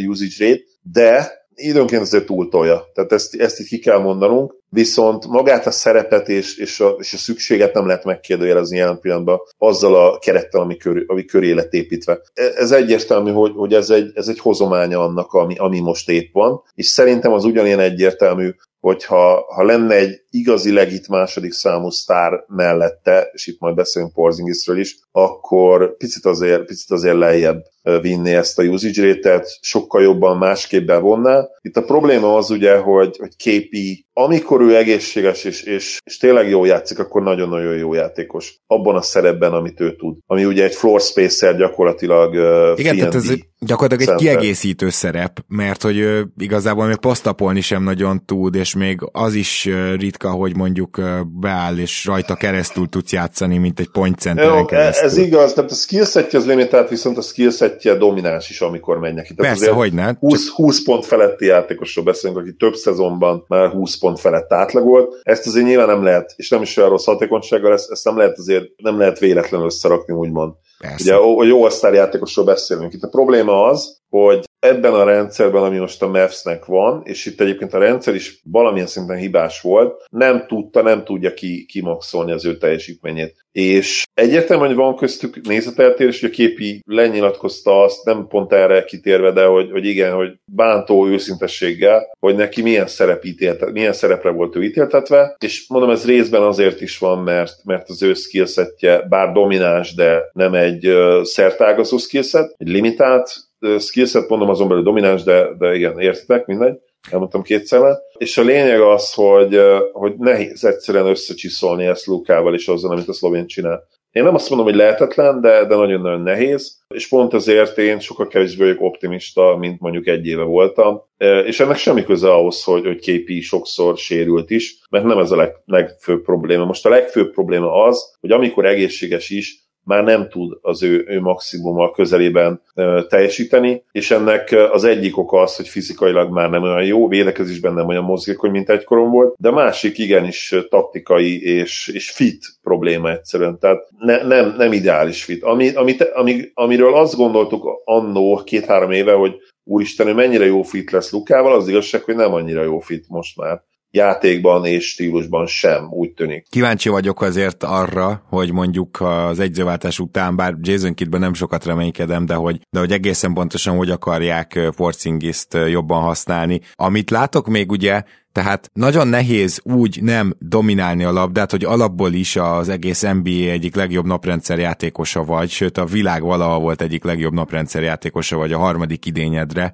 [0.08, 2.86] usage rate, de időnként azért túltolja.
[2.93, 7.14] Tehát ezt, ezt itt ki kell mondanunk, viszont magát a szerepet és, és, a, és
[7.14, 11.74] a szükséget nem lehet megkérdőjelezni jelen pillanatban azzal a kerettel, ami, kör, ami köré lett
[11.74, 12.20] építve.
[12.34, 16.34] E, ez egyértelmű, hogy, hogy ez, egy, ez egy hozománya annak, ami, ami most épp
[16.34, 18.50] van, és szerintem az ugyanilyen egyértelmű,
[18.88, 24.80] hogyha ha lenne egy igazi legit második számú sztár mellette, és itt majd beszélünk Porzingisről
[24.80, 27.63] is, akkor picit azért, picit azért lejjebb
[28.02, 31.47] vinni ezt a usage rate-et, sokkal jobban másképp bevonná.
[31.62, 36.50] Itt a probléma az ugye, hogy, hogy képi, amikor ő egészséges és, és, és tényleg
[36.50, 38.56] jól játszik, akkor nagyon-nagyon jó játékos.
[38.67, 40.17] Abban a szerepben, amit ő tud.
[40.26, 45.82] Ami ugye egy floor spacer gyakorlatilag uh, Igen, tehát ez gyakorlatilag egy kiegészítő szerep, mert
[45.82, 51.02] hogy ő igazából még posztapolni sem nagyon tud, és még az is ritka, hogy mondjuk
[51.40, 55.08] beáll, és rajta keresztül tudsz játszani, mint egy point centeren keresztül.
[55.08, 59.34] Ez igaz, tehát a skillsetje az limitált, viszont a skillsetje domináns is, amikor megy neki.
[59.34, 60.13] Tehát Persze, hogy ne.
[60.20, 65.20] 20, 20 pont feletti játékosról beszélünk, aki több szezonban már 20 pont felett átlagolt.
[65.24, 68.38] Ezt azért nyilván nem lehet, és nem is olyan rossz hatékonysággal, ezt, ezt nem lehet
[68.38, 70.54] azért, nem lehet véletlenül összerakni, úgymond.
[70.78, 70.96] Persze.
[71.02, 72.94] Ugye a jó osztár játékosról beszélünk.
[72.94, 77.41] Itt a probléma az, hogy ebben a rendszerben, ami most a Mavs-nek van, és itt
[77.41, 82.46] egyébként a rendszer is valamilyen szinten hibás volt, nem tudta, nem tudja ki, kimaxolni az
[82.46, 83.46] ő teljesítményét.
[83.52, 89.32] És egyértelműen, hogy van köztük nézeteltérés, hogy a képi lenyilatkozta azt, nem pont erre kitérve,
[89.32, 94.56] de hogy, hogy igen, hogy bántó őszintességgel, hogy neki milyen, szerep ítélt, milyen szerepre volt
[94.56, 99.32] ő ítéltetve, és mondom, ez részben azért is van, mert, mert az ő skillsetje bár
[99.32, 100.89] domináns, de nem egy
[101.24, 103.47] szertágazó skillset, egy limitált
[103.80, 106.80] skillset, mondom azon belül domináns, de, de igen, értitek, mindegy,
[107.12, 112.91] elmondtam kétszer És a lényeg az, hogy, hogy nehéz egyszerűen összecsiszolni ezt Lukával és azzal,
[112.91, 113.88] amit a szlovén csinál.
[114.12, 118.28] Én nem azt mondom, hogy lehetetlen, de, de nagyon-nagyon nehéz, és pont ezért én sokkal
[118.28, 121.02] kevésbé vagyok optimista, mint mondjuk egy éve voltam,
[121.46, 125.36] és ennek semmi köze ahhoz, hogy, hogy képi sokszor sérült is, mert nem ez a
[125.36, 126.65] leg, legfőbb probléma.
[126.65, 131.19] Most a legfőbb probléma az, hogy amikor egészséges is, már nem tud az ő, ő
[131.19, 132.62] maximummal közelében
[133.08, 137.88] teljesíteni, és ennek az egyik oka az, hogy fizikailag már nem olyan jó, védekezésben nem
[137.88, 143.88] olyan mozgékony, mint egykoron volt, de másik igenis taktikai és, és fit probléma egyszerűen, tehát
[144.00, 145.43] ne, nem, nem ideális fit.
[145.43, 150.91] Ami, amit, ami, amiről azt gondoltuk annó két-három éve, hogy úristen, ő mennyire jó fit
[150.91, 153.62] lesz Lukával, az igazság, hogy nem annyira jó fit most már
[153.98, 156.46] játékban és stílusban sem, úgy tűnik.
[156.50, 162.26] Kíváncsi vagyok azért arra, hogy mondjuk az egyzőváltás után, bár Jason Kiddben nem sokat reménykedem,
[162.26, 166.62] de hogy, de hogy egészen pontosan hogy akarják Forcingiszt jobban használni.
[166.76, 168.04] Amit látok még ugye,
[168.38, 173.76] Tehát nagyon nehéz úgy nem dominálni a labdát, hogy alapból is az egész NBA egyik
[173.76, 178.58] legjobb naprendszer játékosa vagy, sőt a világ valaha volt egyik legjobb naprendszer játékosa vagy a
[178.58, 179.73] harmadik idényedre.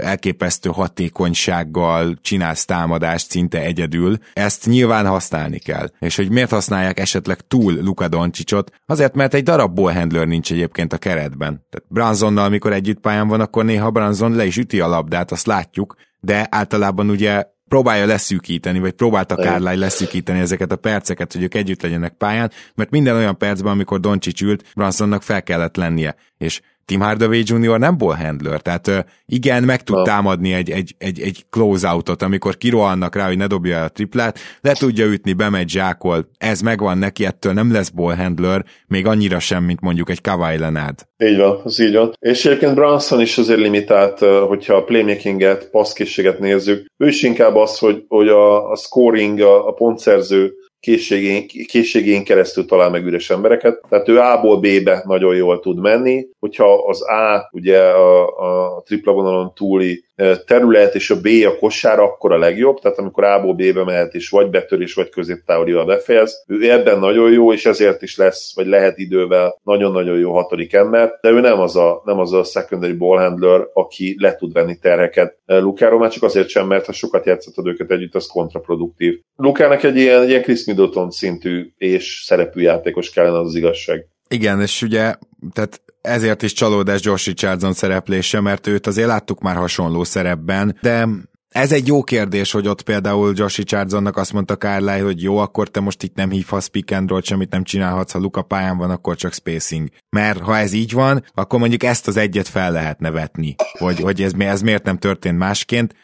[0.00, 4.18] Elképesztő hatékonysággal csinálsz támadást szinte egyedül.
[4.32, 5.88] Ezt nyilván használni kell.
[5.98, 8.70] És hogy miért használják esetleg túl Luka Doncsicsot?
[8.86, 11.66] Azért, mert egy darab ballhandler nincs egyébként a keretben.
[11.70, 15.46] Tehát Bransonnal, amikor együtt pályán van, akkor néha Branson le is üti a labdát, azt
[15.46, 21.54] látjuk, de általában ugye próbálja leszűkíteni, vagy próbálta Kárlány leszűkíteni ezeket a perceket, hogy ők
[21.54, 26.60] együtt legyenek pályán, mert minden olyan percben, amikor Doncsics ült, Bransonnak fel kellett lennie, és
[26.84, 27.78] Tim Hardaway Jr.
[27.78, 30.02] nem ball handler, tehát igen, meg tud no.
[30.02, 34.38] támadni egy, egy, egy, egy close-outot, amikor kirohannak rá, hogy ne dobja el a triplát,
[34.60, 39.38] le tudja ütni, bemegy zsákol, ez megvan neki, ettől nem lesz ball handler, még annyira
[39.38, 41.06] sem, mint mondjuk egy Kawhi Leonard.
[41.24, 42.12] Így van, az így van.
[42.18, 47.78] És egyébként Branson is azért limitált, hogyha a playmakinget, passzkészséget nézzük, ő is inkább az,
[47.78, 50.52] hogy, hogy a, a scoring, a, a pontszerző
[50.84, 53.80] készségén, készségén keresztül talál meg üres embereket.
[53.88, 56.26] Tehát ő A-ból B-be nagyon jól tud menni.
[56.38, 60.04] Hogyha az A ugye a, a tripla vonalon túli
[60.46, 64.28] terület, és a B a kosár, akkor a legjobb, tehát amikor A-ból B-be mehet, és
[64.28, 66.44] vagy betörés, vagy középtávolival befejez.
[66.46, 71.18] Ő ebben nagyon jó, és ezért is lesz, vagy lehet idővel nagyon-nagyon jó hatodik ember,
[71.20, 74.78] de ő nem az a, nem az a secondary ball handler, aki le tud venni
[74.78, 79.20] terheket Lukáról, már csak azért sem, mert ha sokat játszottad őket együtt, az kontraproduktív.
[79.36, 84.06] Lukának egy ilyen, egy ilyen Chris Middleton szintű és szerepű játékos kellene az, az igazság.
[84.28, 85.14] Igen, és ugye,
[85.52, 91.08] tehát ezért is csalódás Josh Richardson szereplése, mert őt azért láttuk már hasonló szerepben, de
[91.48, 95.68] ez egy jó kérdés, hogy ott például Josh Richardsonnak azt mondta Kárláj, hogy jó, akkor
[95.68, 98.90] te most itt nem hívhatsz pick and roll, semmit nem csinálhatsz, ha Luka pályán van,
[98.90, 99.88] akkor csak spacing.
[100.08, 104.22] Mert ha ez így van, akkor mondjuk ezt az egyet fel lehetne vetni, hogy, hogy
[104.22, 105.94] ez, ez miért nem történt másként.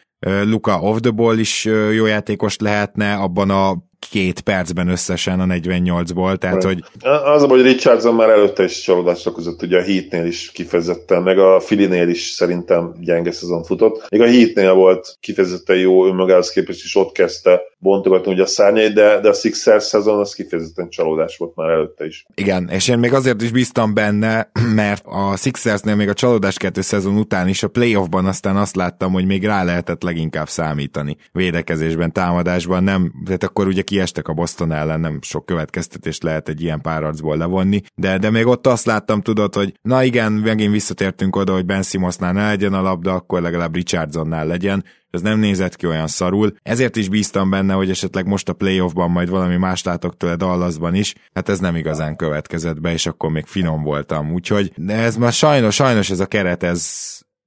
[0.43, 6.37] Luka off the ball is jó játékos lehetne, abban a két percben összesen a 48-ból,
[6.37, 6.83] tehát hogy...
[7.23, 11.37] Az a hogy Richardson már előtte is csalódásra okozott, ugye a Heatnél is kifejezetten, meg
[11.39, 14.09] a Filinél is szerintem gyenge szezon futott.
[14.09, 18.93] Még a Heatnél volt kifejezetten jó önmagához képest, és ott kezdte bontogatni ugye a szárnyait,
[18.93, 22.25] de, de a Sixers szezon az kifejezetten csalódás volt már előtte is.
[22.35, 26.81] Igen, és én még azért is bíztam benne, mert a Sixersnél még a csalódás kettő
[26.81, 32.11] szezon után is a playoffban aztán azt láttam, hogy még rá lehetett leginkább számítani védekezésben,
[32.11, 36.81] támadásban, nem, tehát akkor ugye kiestek a Boston ellen, nem sok következtetést lehet egy ilyen
[36.81, 41.53] párarcból levonni, de, de még ott azt láttam, tudod, hogy na igen, megint visszatértünk oda,
[41.53, 45.87] hogy Ben Simonsnál ne legyen a labda, akkor legalább Richardsonnál legyen, ez nem nézett ki
[45.87, 46.53] olyan szarul.
[46.61, 50.95] Ezért is bíztam benne, hogy esetleg most a playoffban majd valami más látok tőle Dallasban
[50.95, 51.15] is.
[51.33, 54.31] Hát ez nem igazán következett be, és akkor még finom voltam.
[54.33, 56.89] Úgyhogy de ez már sajnos, sajnos ez a keret, ez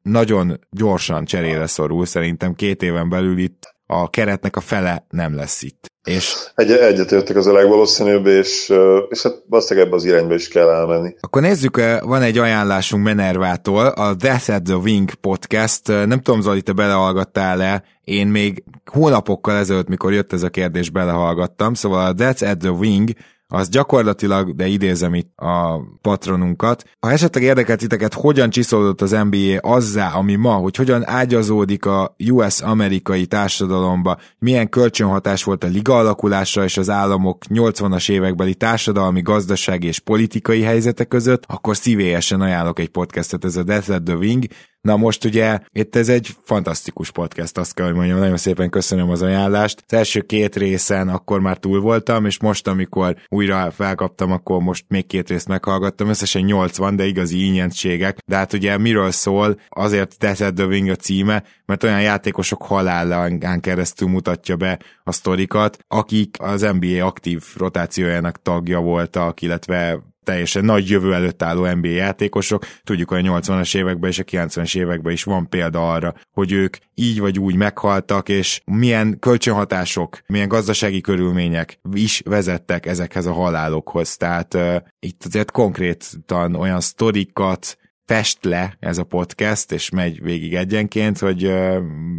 [0.03, 2.07] nagyon gyorsan cserére szorul.
[2.07, 5.93] Szerintem két éven belül itt a keretnek a fele nem lesz itt.
[6.05, 8.73] És Egy, egyetértek az a legvalószínűbb, és,
[9.09, 11.15] és hát valószínűleg ebbe az irányba is kell elmenni.
[11.21, 15.87] Akkor nézzük, van egy ajánlásunk Menervától, a Death at the Wing podcast.
[15.87, 17.83] Nem tudom, Zoli, te belehallgattál-e?
[18.05, 21.75] Én még hónapokkal ezelőtt, mikor jött ez a kérdés, belehallgattam.
[21.75, 23.11] Szóval a Death at the Wing
[23.49, 29.59] az gyakorlatilag, de idézem itt a patronunkat, ha esetleg érdekelt titeket, hogyan csiszolódott az NBA
[29.61, 36.65] azzá, ami ma, hogy hogyan ágyazódik a US-amerikai társadalomba, milyen kölcsönhatás volt a liga alakulása
[36.65, 42.89] és az államok 80-as évekbeli társadalmi, gazdasági és politikai helyzete között, akkor szívélyesen ajánlok egy
[42.89, 44.45] podcastet, ez a Death at the Wing,
[44.85, 49.11] Na most ugye itt ez egy fantasztikus podcast, azt kell, hogy mondjam, nagyon szépen köszönöm
[49.11, 49.85] az ajánlást.
[49.87, 54.85] Az első két részen akkor már túl voltam, és most, amikor újra felkaptam, akkor most
[54.89, 58.19] még két részt meghallgattam, összesen 80, de igazi ínyentségek.
[58.27, 64.09] De hát ugye miről szól, azért teszed Wing a címe, mert olyan játékosok halálán keresztül
[64.09, 71.15] mutatja be a sztorikat, akik az NBA aktív rotációjának tagja voltak, illetve teljesen nagy jövő
[71.15, 72.65] előtt álló NBA játékosok.
[72.85, 76.77] Tudjuk, hogy a 80-as években és a 90-es években is van példa arra, hogy ők
[76.95, 84.17] így vagy úgy meghaltak, és milyen kölcsönhatások, milyen gazdasági körülmények is vezettek ezekhez a halálokhoz.
[84.17, 90.55] Tehát uh, itt azért konkrétan olyan sztorikat, fest le ez a podcast, és megy végig
[90.55, 91.53] egyenként, hogy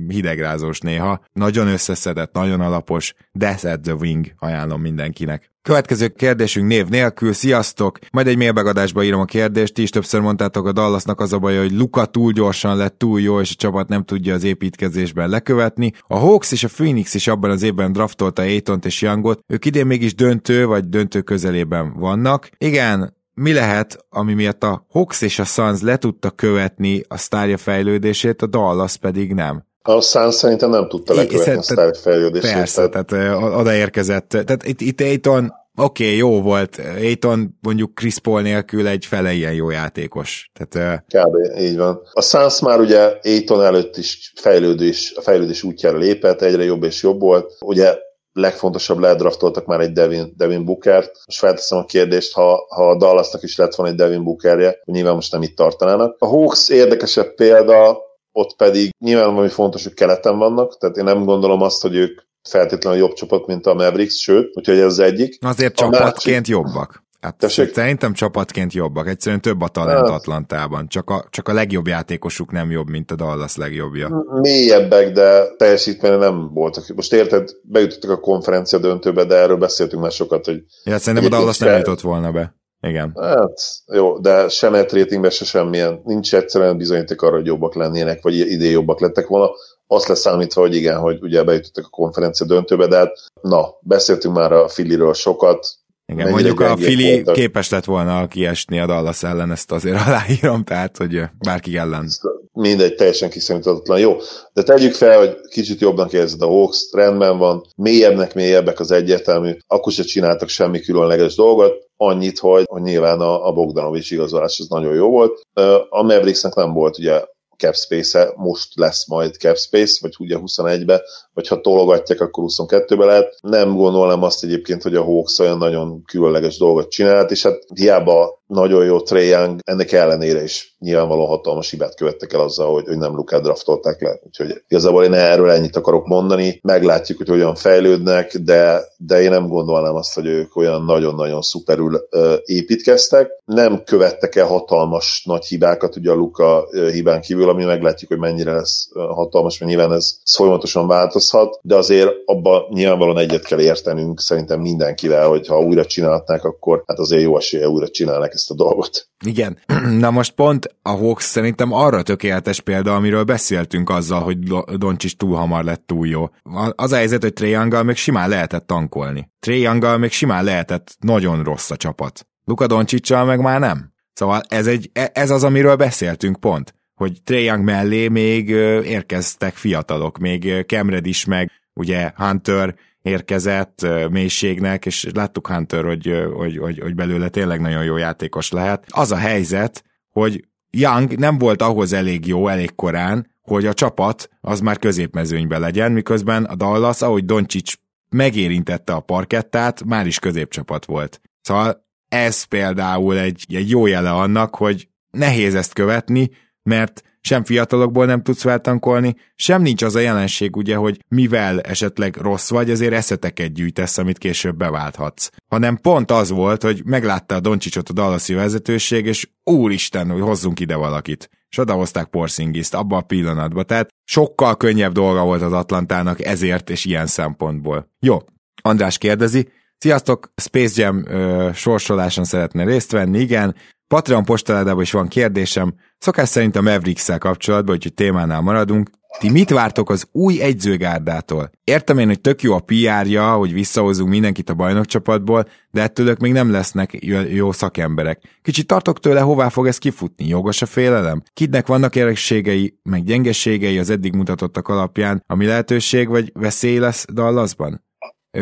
[0.08, 1.24] hidegrázós néha.
[1.34, 5.54] Nagyon összeszedett, nagyon alapos, Death the Wing ajánlom mindenkinek.
[5.62, 8.00] Következő kérdésünk név nélkül, sziasztok!
[8.12, 11.58] Majd egy mailbegadásba írom a kérdést, ti is többször mondtátok a Dallasnak az a baj,
[11.58, 15.91] hogy Luka túl gyorsan lett, túl jó, és a csapat nem tudja az építkezésben lekövetni.
[16.08, 19.86] A Hawks és a Phoenix is abban az évben draftolta Aitont és Youngot, ők idén
[19.86, 22.50] mégis döntő vagy döntő közelében vannak.
[22.58, 27.58] Igen, mi lehet, ami miatt a Hawks és a Suns le tudta követni a sztárja
[27.58, 29.65] fejlődését, a Dallas pedig nem?
[29.82, 32.54] A Suns szerintem nem tudta lekövetni a fejlődését.
[32.54, 34.28] Persze, tehát, tehát odaérkezett.
[34.28, 36.82] Tehát itt, itt Aiton oké, okay, jó volt.
[36.95, 40.52] Aiton mondjuk Chris Paul nélkül egy fele ilyen jó játékos.
[40.54, 41.60] Tehát, Kb.
[41.60, 42.02] így van.
[42.12, 47.04] A Suns már ugye Aiton előtt is fejlődés, a fejlődés útjára lépett, egyre jobb és
[47.04, 47.54] jobb volt.
[47.60, 47.95] Ugye
[48.36, 51.12] legfontosabb ledraftoltak már egy Devin, Devin Bookert.
[51.26, 55.13] Most felteszem a kérdést, ha, ha a Dallasnak is lett volna egy Devin Bookerje, nyilván
[55.13, 56.15] most nem itt tartanának.
[56.19, 57.98] A Hawks érdekesebb példa,
[58.32, 62.21] ott pedig nyilván valami fontos, hogy keleten vannak, tehát én nem gondolom azt, hogy ők
[62.50, 65.38] feltétlenül jobb csapat, mint a Mavericks, sőt, úgyhogy ez az egyik.
[65.45, 66.48] Azért a csapatként másik...
[66.48, 67.04] jobbak.
[67.26, 67.74] Hát Tessék?
[67.74, 69.08] szerintem csapatként jobbak.
[69.08, 70.10] Egyszerűen több a talent.
[70.10, 70.88] Atlantában.
[70.88, 74.26] Csak a, csak a legjobb játékosuk nem jobb, mint a Dallas legjobbja.
[74.42, 76.88] Mélyebbek, de teljesítményen nem voltak.
[76.96, 80.64] Most érted, bejutottak a konferencia döntőbe, de erről beszéltünk már sokat, hogy...
[80.84, 82.56] Ja, szerintem a Dallas nem jutott volna be.
[82.82, 83.12] Igen.
[83.22, 83.60] Hát,
[83.94, 86.02] jó, de se net ratingben, se semmilyen.
[86.04, 89.50] Nincs egyszerűen bizonyíték arra, hogy jobbak lennének, vagy idén jobbak lettek volna.
[89.88, 93.12] Azt leszámítva, hogy igen, hogy ugye bejutottak a konferencia döntőbe, de hát,
[93.42, 95.68] na, beszéltünk már a Filiről sokat,
[96.08, 97.36] igen, mondjuk a Fili voltak.
[97.36, 102.10] képes lett volna kiesni a Dallas ellen, ezt azért aláírom, tehát, hogy bárki ellen.
[102.54, 104.00] Mindegy, teljesen kiszámíthatatlan.
[104.00, 104.15] Jó,
[104.54, 109.58] de tegyük fel, hogy kicsit jobban érzed a Hawks, rendben van, mélyebbnek mélyebbek az egyértelmű,
[109.68, 114.68] akkor se csináltak semmi különleges dolgot, annyit, hogy, hogy nyilván a, a Bogdanovics igazolás az
[114.68, 115.41] nagyon jó volt.
[115.89, 117.22] A Mavericksnek nem volt ugye
[117.58, 121.02] cap space-e, most lesz majd cap space, vagy ugye 21-be,
[121.34, 123.38] vagy ha tologatják, akkor 22-be lehet.
[123.41, 128.44] Nem gondolom azt egyébként, hogy a Hawks olyan nagyon különleges dolgot csinált, és hát hiába
[128.47, 132.97] nagyon jó Trae Young, ennek ellenére is nyilvánvalóan hatalmas hibát követtek el azzal, hogy, hogy
[132.97, 134.19] nem Lukát draftolták le.
[134.23, 136.60] Úgyhogy igazából én erről ennyit akarok mondani.
[136.63, 142.08] Meglátjuk, hogy hogyan fejlődnek, de, de én nem gondolnám azt, hogy ők olyan nagyon-nagyon szuperül
[142.12, 143.29] uh, építkeztek.
[143.45, 148.19] Nem követtek el hatalmas nagy hibákat, ugye a Luka uh, hibán kívül, ami meglátjuk, hogy
[148.19, 153.60] mennyire lesz uh, hatalmas, mert nyilván ez folyamatosan változhat, de azért abban nyilvánvalóan egyet kell
[153.60, 158.52] értenünk szerintem mindenkivel, hogy ha újra csinálhatnák, akkor hát azért jó esélye újra csinálnak ezt
[158.52, 159.10] a dolgot.
[159.26, 159.58] Igen.
[160.04, 164.39] Na most pont a Hawks szerintem arra tökéletes példa, amiről beszéltünk azzal, hogy
[164.78, 166.30] Doncsics túl hamar lett túl jó.
[166.76, 169.30] Az a helyzet, hogy Young-gal még simán lehetett tankolni.
[169.45, 172.28] Young-gal még simán lehetett nagyon rossz a csapat.
[172.45, 173.93] Luka Doncsicsal meg már nem.
[174.13, 180.17] Szóval ez, egy, e, ez az, amiről beszéltünk pont, hogy Young mellé még érkeztek fiatalok,
[180.17, 186.96] még Kemred is, meg ugye Hunter, érkezett mélységnek, és láttuk Hunter, hogy, hogy, hogy, hogy
[186.96, 188.86] belőle tényleg nagyon jó játékos lehet.
[188.89, 194.30] Az a helyzet, hogy Young nem volt ahhoz elég jó, elég korán, hogy a csapat
[194.41, 197.76] az már középmezőnybe legyen, miközben a Dallas, ahogy Doncsics
[198.10, 201.22] megérintette a parkettát, már is középcsapat volt.
[201.41, 206.30] Szóval ez például egy, egy jó jele annak, hogy nehéz ezt követni,
[206.63, 212.16] mert sem fiatalokból nem tudsz feltankolni, sem nincs az a jelenség ugye, hogy mivel esetleg
[212.16, 215.30] rossz vagy, azért eszeteket gyűjtesz, amit később beválthatsz.
[215.48, 220.60] Hanem pont az volt, hogy meglátta a Doncsicsot a Dallasi vezetőség, és úristen, hogy hozzunk
[220.60, 221.30] ide valakit.
[221.50, 226.86] És odahozták Porzingiszt abba a pillanatban, tehát sokkal könnyebb dolga volt az Atlantának ezért és
[226.86, 227.90] ilyen szempontból.
[228.00, 228.18] Jó,
[228.62, 230.34] András kérdezi, Sziasztok!
[230.36, 233.56] Space Jam ö, sorsoláson szeretne részt venni, igen.
[233.88, 238.89] Patreon postaládában is van kérdésem, szokás szerint a mavericks kapcsolatban, úgyhogy témánál maradunk.
[239.19, 241.52] Ti mit vártok az új egyzőgárdától?
[241.63, 246.19] Értem én, hogy tök jó a PR-ja, hogy visszahozunk mindenkit a bajnokcsapatból, de ettől ők
[246.19, 248.39] még nem lesznek jó szakemberek.
[248.41, 250.28] Kicsit tartok tőle, hová fog ez kifutni?
[250.28, 251.21] Jogos a félelem?
[251.34, 257.85] Kidnek vannak erősségei, meg gyengeségei az eddig mutatottak alapján, ami lehetőség vagy veszély lesz Dallasban?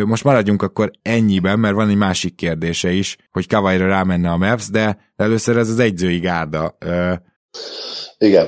[0.06, 4.70] Most maradjunk akkor ennyiben, mert van egy másik kérdése is, hogy Kavajra rámenne a Mavs,
[4.70, 6.78] de először ez az egyzői gárda.
[8.18, 8.48] Igen.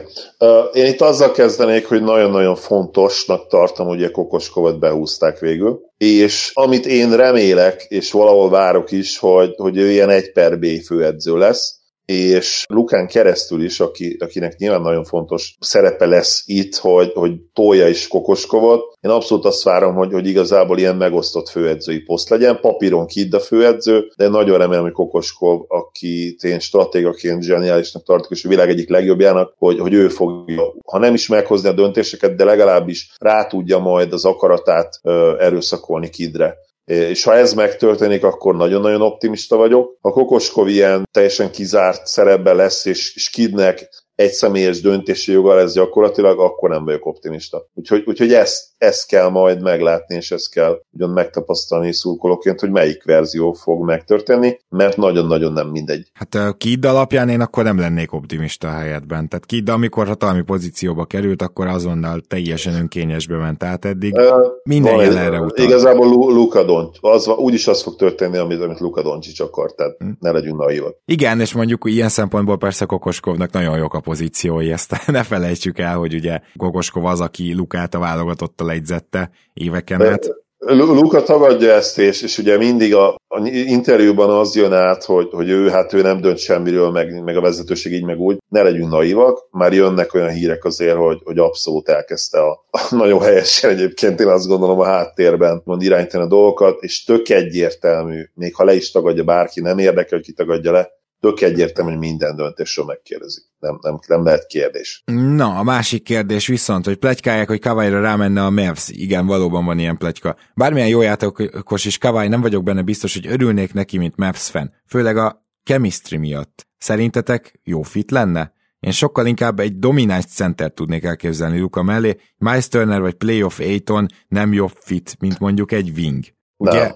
[0.73, 7.15] Én itt azzal kezdenék, hogy nagyon-nagyon fontosnak tartom, a Kokoskovat behúzták végül, és amit én
[7.15, 12.65] remélek, és valahol várok is, hogy, hogy ő ilyen egy per B főedző lesz, és
[12.67, 18.07] Lukán keresztül is, aki, akinek nyilván nagyon fontos szerepe lesz itt, hogy, hogy tolja is
[18.07, 18.81] Kokoskovot.
[19.01, 22.59] Én abszolút azt várom, hogy, hogy igazából ilyen megosztott főedzői poszt legyen.
[22.61, 28.45] Papíron Kidd a főedző, de nagyon remélem, hogy Kokoskov, aki én stratégaként zseniálisnak tartok, és
[28.45, 32.43] a világ egyik legjobbjának, hogy, hogy ő fogja, ha nem is meghozni a döntéseket, de
[32.43, 39.02] legalábbis rá tudja majd az akaratát ö, erőszakolni Kidre és ha ez megtörténik, akkor nagyon-nagyon
[39.02, 39.98] optimista vagyok.
[40.02, 45.73] Ha Kokoskov ilyen teljesen kizárt szerepben lesz, és, és Kidnek egy személyes döntési joga lesz
[45.73, 47.69] gyakorlatilag, akkor nem vagyok optimista.
[47.73, 53.04] Úgyhogy, úgyhogy ezt, ezt kell majd meglátni, és ezt kell ugyan megtapasztalni szurkolóként, hogy melyik
[53.04, 56.10] verzió fog megtörténni, mert nagyon-nagyon nem mindegy.
[56.13, 59.27] Hát a Kid alapján én akkor nem lennék optimista a helyetben.
[59.29, 64.13] Tehát Kid, amikor hatalmi pozícióba került, akkor azonnal teljesen önkényesbe ment át eddig.
[64.13, 65.65] Uh, Minden jelenre utal.
[65.65, 70.17] Igazából Luka Doncic, az, úgyis az fog történni, amit, amit Luka Doncic akar, tehát hmm.
[70.19, 70.96] ne legyünk naivak.
[71.06, 75.97] Igen, és mondjuk ilyen szempontból persze Kokoskovnak nagyon jók a pozíciói, ezt ne felejtsük el,
[75.97, 80.43] hogy ugye Kokoskov az, aki Lukát a válogatottal egyzette éveken át.
[80.67, 85.49] Luka tagadja ezt, és, és ugye mindig a, a interjúban az jön át, hogy, hogy
[85.49, 88.37] ő, hát ő nem dönt semmiről, meg, meg a vezetőség így, meg úgy.
[88.49, 93.21] Ne legyünk naivak, már jönnek olyan hírek azért, hogy, hogy abszolút elkezdte a, a nagyon
[93.21, 98.56] helyesen egyébként, én azt gondolom a háttérben mond irányítani a dolgokat, és tök egyértelmű, még
[98.56, 100.89] ha le is tagadja bárki, nem érdekel, hogy ki tagadja le,
[101.19, 103.43] tök egyértelmű, hogy minden döntésről megkérdezik.
[103.59, 105.03] Nem, nem, nem lehet kérdés.
[105.05, 108.89] Na, a másik kérdés viszont, hogy plegykálják, hogy Kavajra rámenne a Mavs.
[108.89, 110.35] Igen, valóban van ilyen plegyka.
[110.55, 114.73] Bármilyen jó játékos is Kavaj, nem vagyok benne biztos, hogy örülnék neki, mint Mavs fan.
[114.87, 116.67] Főleg a chemistry miatt.
[116.77, 118.53] Szerintetek jó fit lenne?
[118.79, 124.07] Én sokkal inkább egy domináns center tudnék elképzelni Luka mellé, Miles Turner vagy Playoff Aiton
[124.27, 126.23] nem jobb fit, mint mondjuk egy wing.
[126.57, 126.79] Ugye?
[126.79, 126.95] Nem.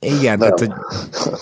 [0.18, 0.38] Igen, nem.
[0.38, 0.72] tehát hogy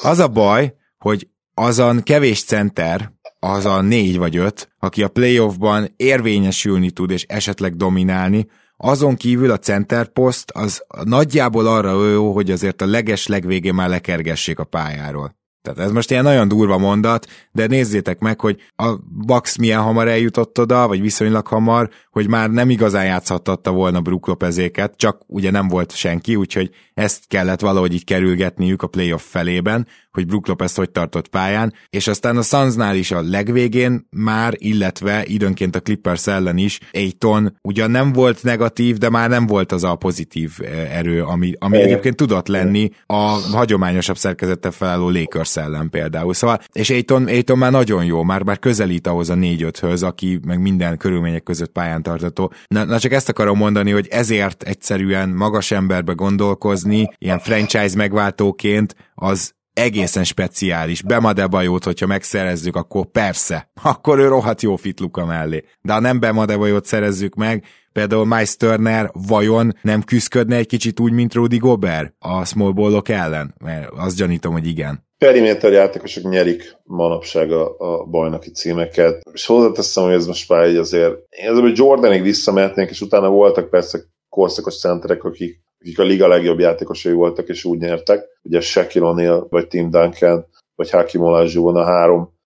[0.03, 1.29] az a baj, hogy
[1.59, 7.77] azon kevés center, az a négy vagy öt, aki a playoffban érvényesülni tud és esetleg
[7.77, 8.47] dominálni,
[8.77, 13.89] azon kívül a center post az nagyjából arra jó, hogy azért a leges legvégén már
[13.89, 15.37] lekergessék a pályáról.
[15.63, 18.97] Tehát ez most ilyen nagyon durva mondat, de nézzétek meg, hogy a
[19.27, 24.27] Bax milyen hamar eljutott oda, vagy viszonylag hamar, hogy már nem igazán játszhatta volna Brook
[24.27, 29.87] Lopezéket, csak ugye nem volt senki, úgyhogy ezt kellett valahogy így kerülgetniük a playoff felében,
[30.19, 35.25] hogy Brook Lopez hogy tartott pályán, és aztán a Sunsnál is a legvégén már, illetve
[35.27, 39.85] időnként a Clippers ellen is Aiton ugyan nem volt negatív, de már nem volt az
[39.85, 43.17] a pozitív eh, erő, ami, ami egyébként tudott lenni a
[43.53, 46.35] hagyományosabb szerkezettel felálló Lakers ellen például.
[46.35, 50.61] Szóval, és Aiton, Aiton már nagyon jó, már, már közelít ahhoz a négy-öthöz, aki meg
[50.61, 52.53] minden körülmények között pályán tartató.
[52.67, 58.95] Na, na csak ezt akarom mondani, hogy ezért egyszerűen magas emberbe gondolkozni, ilyen franchise megváltóként,
[59.15, 61.03] az egészen speciális.
[61.03, 65.65] Bemadebajót, hogyha megszerezzük, akkor persze, akkor ő rohadt jó fit Luka mellé.
[65.81, 71.13] De ha nem Bemadebajót szerezzük meg, például Miles Turner vajon nem küzdködne egy kicsit úgy,
[71.13, 73.55] mint Rudy Gobert a small ballok ellen?
[73.65, 75.07] Mert azt gyanítom, hogy igen.
[75.19, 80.77] Periméter játékosok nyerik manapság a, a bajnoki címeket, és hozzáteszem, hogy ez most már egy
[80.77, 83.99] azért, én azért, Jordanig visszamehetnék, és utána voltak persze
[84.29, 88.25] korszakos centerek, akik akik a liga legjobb játékosai voltak, és úgy nyertek.
[88.43, 92.37] Ugye Shaquille O'Neal, vagy Tim Duncan, vagy Hakim Olajuwon a három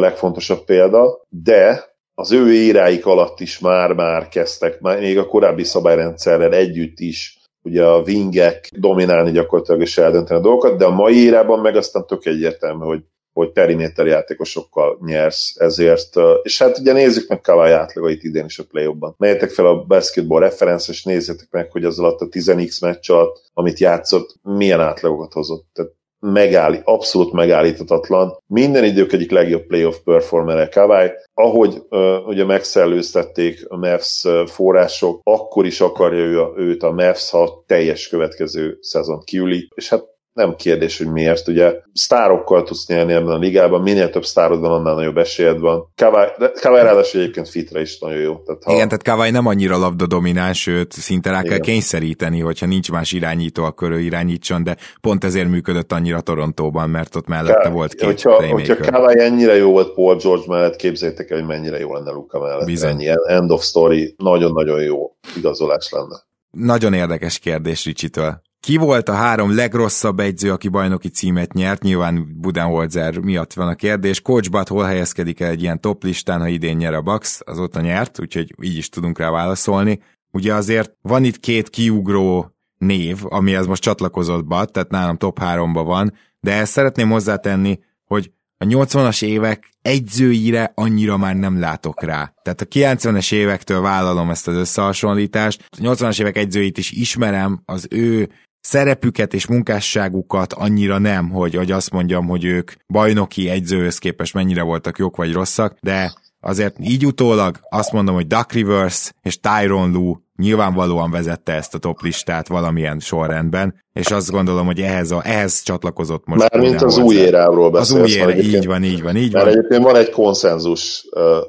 [0.00, 1.84] legfontosabb példa, de
[2.14, 7.84] az ő éráik alatt is már-már kezdtek, már még a korábbi szabályrendszerrel együtt is ugye
[7.84, 12.26] a wingek dominálni gyakorlatilag és eldönteni a dolgokat, de a mai érában meg aztán tök
[12.26, 13.04] egyértelmű, hogy
[13.36, 18.64] hogy periméter játékosokkal nyersz, ezért, és hát ugye nézzük meg Kawai átlagait idén is a
[18.64, 22.80] play ban Menjetek fel a basketball reference, és nézzétek meg, hogy az alatt a 10x
[22.80, 25.66] meccs alatt, amit játszott, milyen átlagokat hozott.
[25.72, 28.42] Tehát megállít, abszolút megállíthatatlan.
[28.46, 31.10] Minden idők egyik legjobb playoff performer Kawai.
[31.34, 37.64] Ahogy uh, ugye megszellőztették a Mavs források, akkor is akarja ő őt a Mavs, ha
[37.66, 41.48] teljes következő szezon kiüli, és hát nem kérdés, hogy miért.
[41.48, 45.92] Ugye sztárokkal tudsz nyerni ebben a ligában, minél több sztárod van, annál nagyobb esélyed van.
[45.94, 48.36] Kawai, ráadásul egyébként fitre is nagyon jó.
[48.36, 48.72] Tehát, ha...
[48.72, 51.50] Igen, tehát Kawai nem annyira labda domináns, sőt, szinte rá Igen.
[51.50, 56.90] kell kényszeríteni, hogyha nincs más irányító, akkor ő irányítson, de pont ezért működött annyira Torontóban,
[56.90, 60.76] mert ott mellette Ká, volt két hogyha, hogyha Kawai ennyire jó volt Paul George mellett,
[60.76, 62.66] képzeljétek el, hogy mennyire jó lenne Luka mellett.
[62.66, 62.90] Bizony.
[62.90, 66.24] Ennyi, end of story, nagyon-nagyon jó igazolás lenne.
[66.50, 68.44] Nagyon érdekes kérdés Ricsitől.
[68.66, 71.82] Ki volt a három legrosszabb egyző, aki bajnoki címet nyert?
[71.82, 74.20] Nyilván Budenholzer miatt van a kérdés.
[74.20, 77.40] Coach Butt hol helyezkedik el egy ilyen top listán, ha idén nyer a Bucks?
[77.44, 80.00] Azóta nyert, úgyhogy így is tudunk rá válaszolni.
[80.32, 85.82] Ugye azért van itt két kiugró név, amihez most csatlakozott Butt, tehát nálam top háromba
[85.82, 92.34] van, de ezt szeretném hozzátenni, hogy a 80-as évek egyzőire annyira már nem látok rá.
[92.42, 95.64] Tehát a 90-es évektől vállalom ezt az összehasonlítást.
[95.70, 98.28] A 80-as évek egyzőit is ismerem, az ő
[98.66, 104.62] szerepüket és munkásságukat annyira nem, hogy, hogy azt mondjam, hogy ők bajnoki egyzőhöz képest mennyire
[104.62, 109.92] voltak jók vagy rosszak, de azért így utólag azt mondom, hogy Duck Rivers és Tyron
[109.92, 115.20] Lue nyilvánvalóan vezette ezt a top listát valamilyen sorrendben, és azt gondolom, hogy ehhez, a,
[115.24, 116.52] ehhez csatlakozott most.
[116.52, 118.00] Már az új éráról beszélsz.
[118.00, 119.44] Az új ére, így van, így van, így van.
[119.44, 121.06] Mert egyébként van egy konszenzus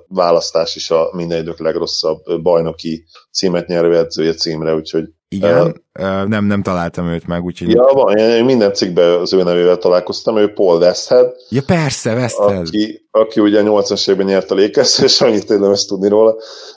[0.07, 6.46] választás is a minden idők legrosszabb bajnoki címet nyerő edzője címre, úgyhogy igen, uh, nem,
[6.46, 7.70] nem találtam őt meg, úgyhogy...
[7.70, 11.36] Ja, van, én minden cikkben az ő nevével találkoztam, ő Paul Westhead.
[11.50, 12.68] Ja, persze, Westhead.
[12.68, 16.36] Aki, aki ugye 80-as évben nyert a Lakers, és annyit érdemes tudni róla,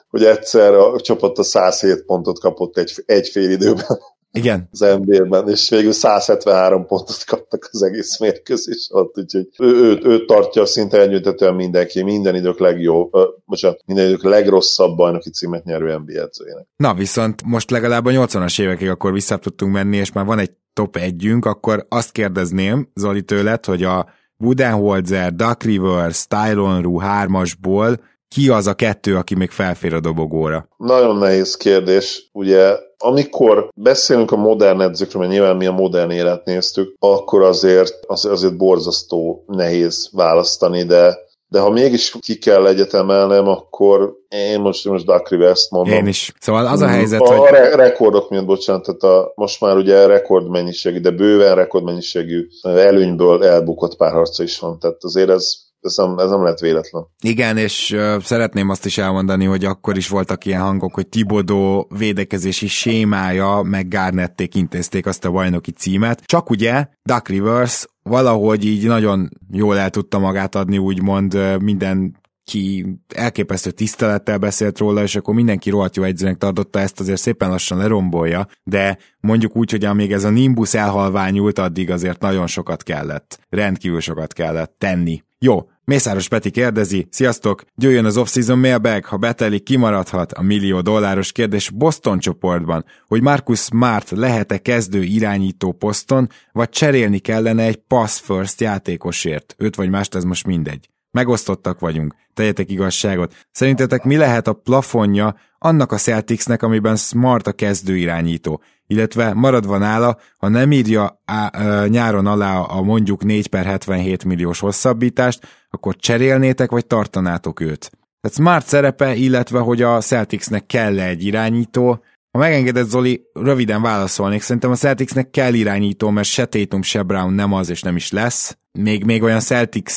[0.09, 4.01] hogy egyszer a csapat a 107 pontot kapott egy, egy fél időben.
[4.33, 4.68] Igen.
[4.70, 10.26] Az NBA-ben, és végül 173 pontot kaptak az egész mérkőzés ott, úgyhogy ő, őt, őt
[10.26, 13.11] tartja szinte elnyújtetően mindenki, minden idők legjobb,
[13.45, 16.66] bocsánat, minden idők legrosszabb bajnoki címet nyerő NBA edzőjének.
[16.76, 20.51] Na, viszont most legalább a 80-as évekig akkor vissza tudtunk menni, és már van egy
[20.72, 24.07] top együnk, akkor azt kérdezném Zoli tőled, hogy a
[24.37, 30.68] Budenholzer, Duck Rivers, Tylon Ru hármasból ki az a kettő, aki még felfér a dobogóra?
[30.76, 32.31] Nagyon nehéz kérdés.
[32.33, 37.99] Ugye amikor beszélünk a modern edzőkről, mert nyilván mi a modern élet néztük, akkor azért,
[38.07, 44.61] az, azért borzasztó nehéz választani, de de ha mégis ki kell egyet emelnem, akkor én
[44.61, 45.95] most, most Duck Rivers-t mondom.
[45.95, 46.33] Én is.
[46.41, 46.89] Szóval az a mm.
[46.89, 47.55] helyzet, a, hogy...
[47.55, 53.97] A rekordok miatt, bocsánat, tehát a, most már ugye rekordmennyiségű, de bőven rekordmennyiségű előnyből elbukott
[53.97, 57.07] párharca is van, tehát azért ez ez nem, ez nem lett véletlen.
[57.22, 61.91] Igen, és uh, szeretném azt is elmondani, hogy akkor is voltak ilyen hangok, hogy Tibodó
[61.99, 66.22] védekezési sémája, meg Garnették intézték azt a bajnoki címet.
[66.24, 72.87] Csak ugye Duck Rivers valahogy így nagyon jól el tudta magát adni, úgymond minden ki
[73.14, 77.78] elképesztő tisztelettel beszélt róla, és akkor mindenki rohadt jó edzőnek tartotta, ezt azért szépen lassan
[77.78, 83.39] lerombolja, de mondjuk úgy, hogy amíg ez a Nimbus elhalványult, addig azért nagyon sokat kellett,
[83.49, 85.22] rendkívül sokat kellett tenni.
[85.45, 91.32] Jó, Mészáros Peti kérdezi, sziasztok, jöjjön az off-season mailbag, ha betelik, kimaradhat a millió dolláros
[91.32, 98.20] kérdés Boston csoportban, hogy Marcus Smart lehet-e kezdő irányító poszton, vagy cserélni kellene egy pass
[98.20, 100.88] first játékosért, őt vagy mást, ez most mindegy.
[101.11, 103.34] Megosztottak vagyunk, tegyetek igazságot.
[103.51, 108.62] Szerintetek mi lehet a plafonja annak a Celticsnek, amiben Smart a kezdő irányító?
[108.91, 114.24] Illetve maradva nála, ha nem írja á, á, nyáron alá a mondjuk 4 per 77
[114.24, 117.91] milliós hosszabbítást, akkor cserélnétek, vagy tartanátok őt?
[118.20, 124.43] Tehát Smart szerepe, illetve hogy a Celticsnek kell egy irányító, ha megengedett Zoli, röviden válaszolnék.
[124.43, 128.11] Szerintem a Celticsnek kell irányító, mert se Tatum, se Brown nem az, és nem is
[128.11, 128.59] lesz.
[128.72, 129.93] Még, még olyan Celtics,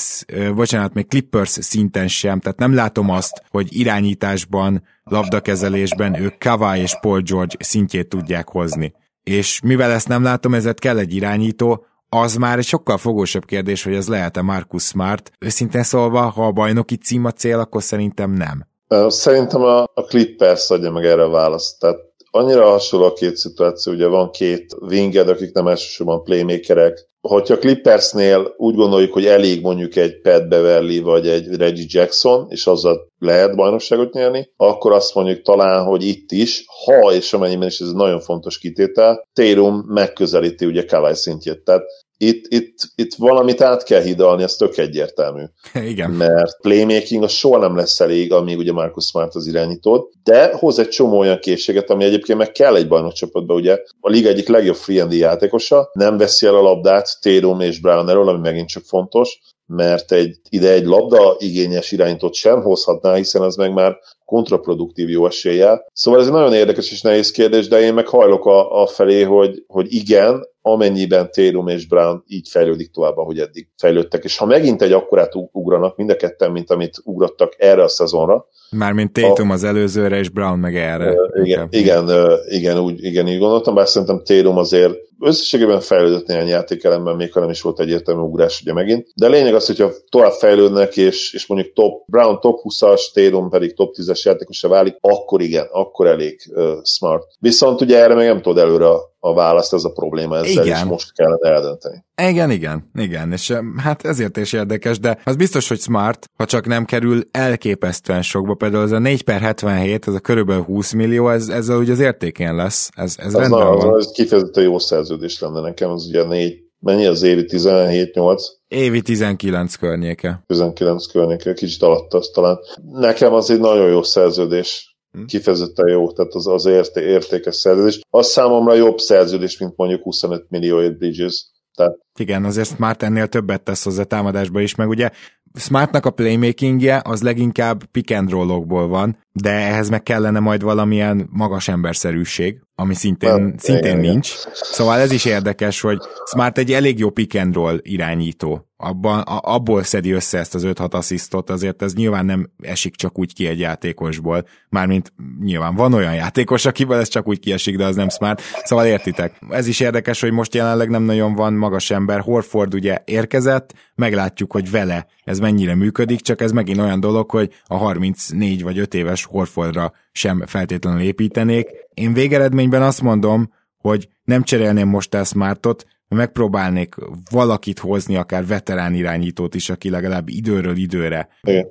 [0.55, 6.97] bocsánat, még Clippers szinten sem, tehát nem látom azt, hogy irányításban, labdakezelésben ők Kawhi és
[7.01, 8.93] Paul George szintjét tudják hozni.
[9.23, 13.84] És mivel ezt nem látom, ezért kell egy irányító, az már egy sokkal fogósabb kérdés,
[13.84, 15.31] hogy ez lehet-e Marcus Smart.
[15.39, 18.67] Őszintén szólva, ha a bajnoki cím a cél, akkor szerintem nem.
[19.07, 21.79] Szerintem a, a Clippers adja meg erre a választ.
[21.79, 21.97] Tehát
[22.36, 27.11] annyira hasonló a két szituáció, ugye van két winged, akik nem elsősorban playmakerek.
[27.21, 32.67] Hogyha Clippersnél úgy gondoljuk, hogy elég mondjuk egy Pat Beverly vagy egy Reggie Jackson, és
[32.67, 37.79] azzal lehet bajnokságot nyerni, akkor azt mondjuk talán, hogy itt is, ha és amennyiben is
[37.79, 41.63] ez egy nagyon fontos kitétel, Tatum megközelíti ugye Kawhi szintjét.
[41.63, 41.84] Tehát
[42.18, 45.43] itt, itt, itt valamit át kell hidalni, ez tök egyértelmű.
[45.91, 46.11] Igen.
[46.11, 50.80] Mert playmaking az soha nem lesz elég, amíg ugye Marcus Smart az irányítód, de hoz
[50.80, 54.76] egy csomó olyan készséget, ami egyébként meg kell egy bajnokcsapatba, ugye a liga egyik legjobb
[54.76, 60.11] free játékosa, nem veszi el a labdát Tatum és Brown ami megint csak fontos, mert
[60.11, 65.86] egy, ide egy labda igényes irányítót sem hozhatná, hiszen az meg már kontraproduktív jó eséllyel.
[65.93, 69.22] Szóval ez egy nagyon érdekes és nehéz kérdés, de én meg hajlok a, a felé,
[69.22, 74.24] hogy, hogy igen, amennyiben Tatum és Brown így fejlődik tovább, ahogy eddig fejlődtek.
[74.24, 78.47] És ha megint egy akkorát ugranak, mind a ketten, mint amit ugrottak erre a szezonra,
[78.78, 81.16] Mármint Tatum a, az előzőre, és Brown meg erre.
[81.43, 82.11] Igen, igen,
[82.49, 87.39] igen, úgy, igen, így gondoltam, bár szerintem Tatum azért összességében fejlődött néhány játékelemben, még ha
[87.39, 89.07] nem is volt egyértelmű ugrás ugye megint.
[89.16, 93.74] De lényeg az, hogyha tovább fejlődnek, és, és mondjuk top, Brown top 20-as, Tatum pedig
[93.74, 97.24] top 10-es játékosa válik, akkor igen, akkor elég uh, smart.
[97.39, 98.88] Viszont ugye erre még nem tudod előre
[99.26, 100.78] a választ, ez a probléma ezzel, igen.
[100.78, 102.03] és most kellene eldönteni.
[102.21, 106.65] Igen, igen, igen, és hát ezért is érdekes, de az biztos, hogy smart, ha csak
[106.65, 111.30] nem kerül elképesztően sokba, például ez a 4 per 77, ez a körülbelül 20 millió,
[111.30, 113.97] ez, ezzel ugye az értékén lesz, ez, ez rendben na, van.
[113.99, 118.43] Ez kifejezetten jó szerződés lenne nekem, az ugye 4, mennyi az évi 17-8?
[118.67, 120.43] Évi 19 környéke.
[120.47, 122.59] 19 környéke, kicsit alatt az talán.
[122.91, 124.92] Nekem az egy nagyon jó szerződés?
[125.26, 128.01] Kifejezetten jó, tehát az, az érté, értékes szerződés.
[128.09, 131.45] Az számomra jobb szerződés, mint mondjuk 25 millióért Bridges.
[131.76, 131.97] Tehát...
[132.20, 135.09] Igen, azért már ennél többet tesz hozzá támadásba is, meg ugye
[135.55, 141.28] Smartnak a playmakingje az leginkább pick and rollokból van, de ehhez meg kellene majd valamilyen
[141.32, 144.30] magas emberszerűség, ami szintén, hát, szintén igen, nincs.
[144.41, 144.53] Igen.
[144.53, 148.68] Szóval ez is érdekes, hogy Smart egy elég jó pick and roll irányító.
[148.84, 153.34] Abban, abból szedi össze ezt az 5-6 asszisztot, azért ez nyilván nem esik csak úgy
[153.34, 154.45] ki egy játékosból.
[154.69, 155.13] Mármint
[155.43, 158.41] nyilván van olyan játékos, akiből ez csak úgy kiesik, de az nem Smart.
[158.63, 159.39] Szóval értitek.
[159.49, 162.19] Ez is érdekes, hogy most jelenleg nem nagyon van magas ember.
[162.19, 167.53] Horford ugye érkezett, meglátjuk, hogy vele ez mennyire működik, csak ez megint olyan dolog, hogy
[167.65, 171.67] a 34 vagy 5 éves Horfordra sem feltétlenül építenék.
[171.93, 176.95] Én végeredményben azt mondom, hogy nem cserélném most el Smartot, megpróbálnék
[177.32, 181.68] valakit hozni, akár veterán irányítót is, aki legalább időről időre Igen.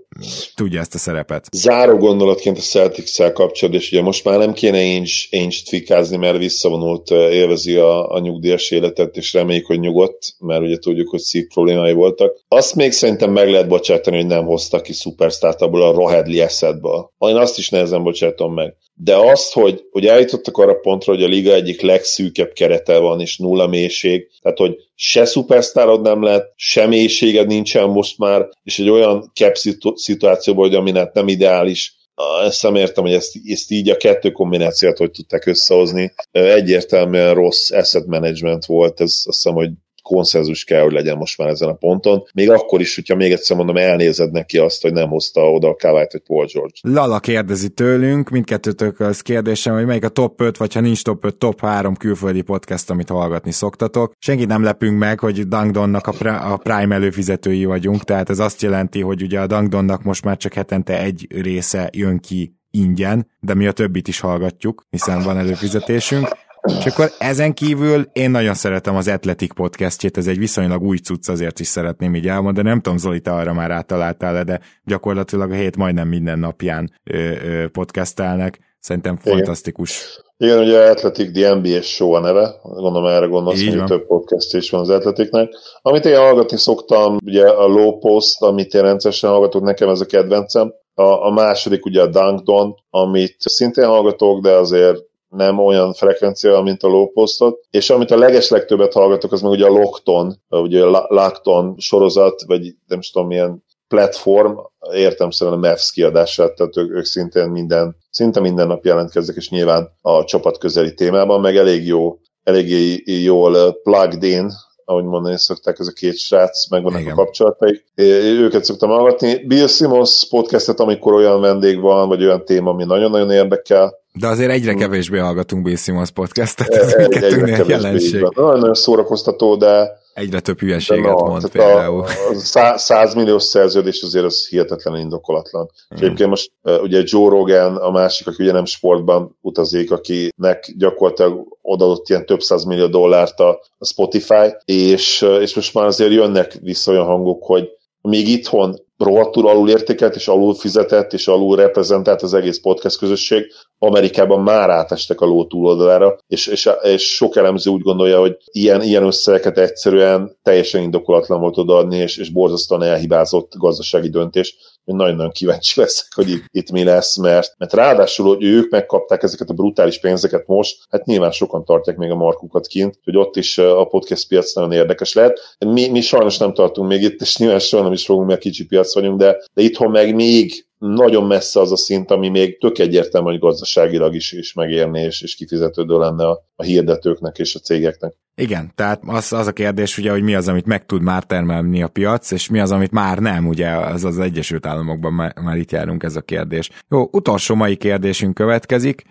[0.54, 1.46] tudja ezt a szerepet.
[1.52, 7.10] Záró gondolatként a celtics kapcsolatban, és ugye most már nem kéne Ainge-t fikázni, mert visszavonult,
[7.10, 11.92] élvezi a, a nyugdíjas életet, és reméljük, hogy nyugodt, mert ugye tudjuk, hogy szív problémái
[11.92, 12.40] voltak.
[12.48, 17.10] Azt még szerintem meg lehet bocsátani, hogy nem hozta ki szupersztárt abból a Rohedli eszedből.
[17.18, 21.28] Én azt is nehezen bocsátom meg de azt, hogy, hogy eljutottak arra pontra, hogy a
[21.28, 26.86] liga egyik legszűkebb kerete van, és nulla mélység, tehát hogy se szupersztárod nem lett, se
[26.86, 29.56] mélységed nincsen most már, és egy olyan cap
[29.94, 32.00] szituációban, hogy ami nem ideális,
[32.44, 36.14] ezt nem értem, hogy ezt, ezt így a kettő kombinációt hogy tudták összehozni.
[36.30, 39.70] Egyértelműen rossz asset management volt, ez azt hiszem, hogy
[40.02, 42.22] konszenzus kell, hogy legyen most már ezen a ponton.
[42.34, 45.74] Még akkor is, hogyha még egyszer mondom, elnézed neki azt, hogy nem hozta oda a
[45.74, 46.74] Kawait vagy Paul George.
[46.82, 51.24] Lala kérdezi tőlünk, mindkettőtök az kérdésem, hogy melyik a top 5, vagy ha nincs top
[51.24, 54.12] 5, top 3 külföldi podcast, amit hallgatni szoktatok.
[54.18, 59.00] Senkit nem lepünk meg, hogy Dangdonnak a, a Prime előfizetői vagyunk, tehát ez azt jelenti,
[59.00, 63.66] hogy ugye a Dangdonnak most már csak hetente egy része jön ki ingyen, de mi
[63.66, 66.28] a többit is hallgatjuk, hiszen van előfizetésünk.
[66.62, 71.28] És akkor ezen kívül én nagyon szeretem az Athletic podcastjét, ez egy viszonylag új cucc,
[71.28, 75.54] azért is szeretném így elmondani, nem tudom, Zoli, te arra már átaláltál de gyakorlatilag a
[75.54, 78.58] hét majdnem minden napján ö, ö, podcastelnek.
[78.78, 79.36] Szerintem Igen.
[79.36, 80.20] fantasztikus.
[80.36, 84.70] Igen, ugye Athletic The NBA Show a neve, gondolom erre gondolsz, hogy több podcast is
[84.70, 85.52] van az Athleticnek.
[85.82, 90.06] Amit én hallgatni szoktam, ugye a Low Post, amit én rendszeresen hallgatok, nekem ez a
[90.06, 90.72] kedvencem.
[90.94, 94.98] A, a második ugye a Dunkdon, amit szintén hallgatok, de azért
[95.36, 99.70] nem olyan frekvencia, mint a lowpostot, és amit a legeslegtöbbet hallgatok, az meg ugye a
[99.70, 104.52] Lockton, ugye a Lockton sorozat, vagy nem is tudom milyen platform,
[104.92, 109.50] értem szerint a Mavs kiadását, tehát ők, ők szintén minden, szinte minden nap jelentkeznek, és
[109.50, 114.50] nyilván a csapat közeli témában, meg elég jó, elég jól plugged in,
[114.84, 117.12] ahogy mondani szokták, ez a két srác, megvannak Igen.
[117.12, 117.84] a kapcsolataik.
[117.94, 119.46] Őket szoktam hallgatni.
[119.46, 124.50] Bill Simmons podcastet, amikor olyan vendég van, vagy olyan téma, ami nagyon-nagyon érdekel, de azért
[124.50, 128.28] egyre kevésbé hallgatunk Bill Simmons podcastet, ez egy, mindkettőnél jelenség.
[128.34, 132.04] Nagyon szórakoztató, de Egyre több hülyeséget na, mond például.
[132.52, 135.70] A, a 100 milliós szerződés azért az hihetetlen indokolatlan.
[135.88, 135.96] Hmm.
[135.98, 136.52] És egyébként most
[136.82, 142.40] ugye Joe Rogan a másik, aki ugye nem sportban utazik, akinek gyakorlatilag odaadott ilyen több
[142.40, 147.44] száz millió dollárt a, a Spotify, és, és most már azért jönnek vissza olyan hangok,
[147.44, 147.68] hogy
[148.00, 153.44] még itthon rohadtul alul értékelt, és alul fizetett, és alul reprezentált az egész podcast közösség,
[153.78, 158.82] Amerikában már átestek a ló túloldalára, és, és, és sok elemző úgy gondolja, hogy ilyen,
[158.82, 164.56] ilyen összegeket egyszerűen teljesen indokolatlan volt odaadni, és, és borzasztóan elhibázott gazdasági döntés.
[164.84, 169.22] Én nagyon-nagyon kíváncsi leszek, hogy itt, itt mi lesz, mert, mert ráadásul, hogy ők megkapták
[169.22, 173.36] ezeket a brutális pénzeket most, hát nyilván sokan tartják még a markukat kint, hogy ott
[173.36, 175.56] is a podcast piac nagyon érdekes lehet.
[175.66, 178.66] Mi, mi sajnos nem tartunk még itt, és nyilván soha nem is fogunk, mert kicsi
[178.66, 182.78] piac vagyunk, de, de itthon meg még nagyon messze az a szint, ami még tök
[182.78, 187.58] egyértelmű, hogy gazdaságilag is, is megérné, és, és kifizetődő lenne a, a hirdetőknek és a
[187.58, 188.14] cégeknek.
[188.34, 191.82] Igen, tehát az, az a kérdés ugye, hogy mi az, amit meg tud már termelni
[191.82, 195.56] a piac, és mi az, amit már nem, ugye az az Egyesült Államokban már, már
[195.56, 196.70] itt járunk ez a kérdés.
[196.88, 199.02] Jó, utolsó mai kérdésünk következik.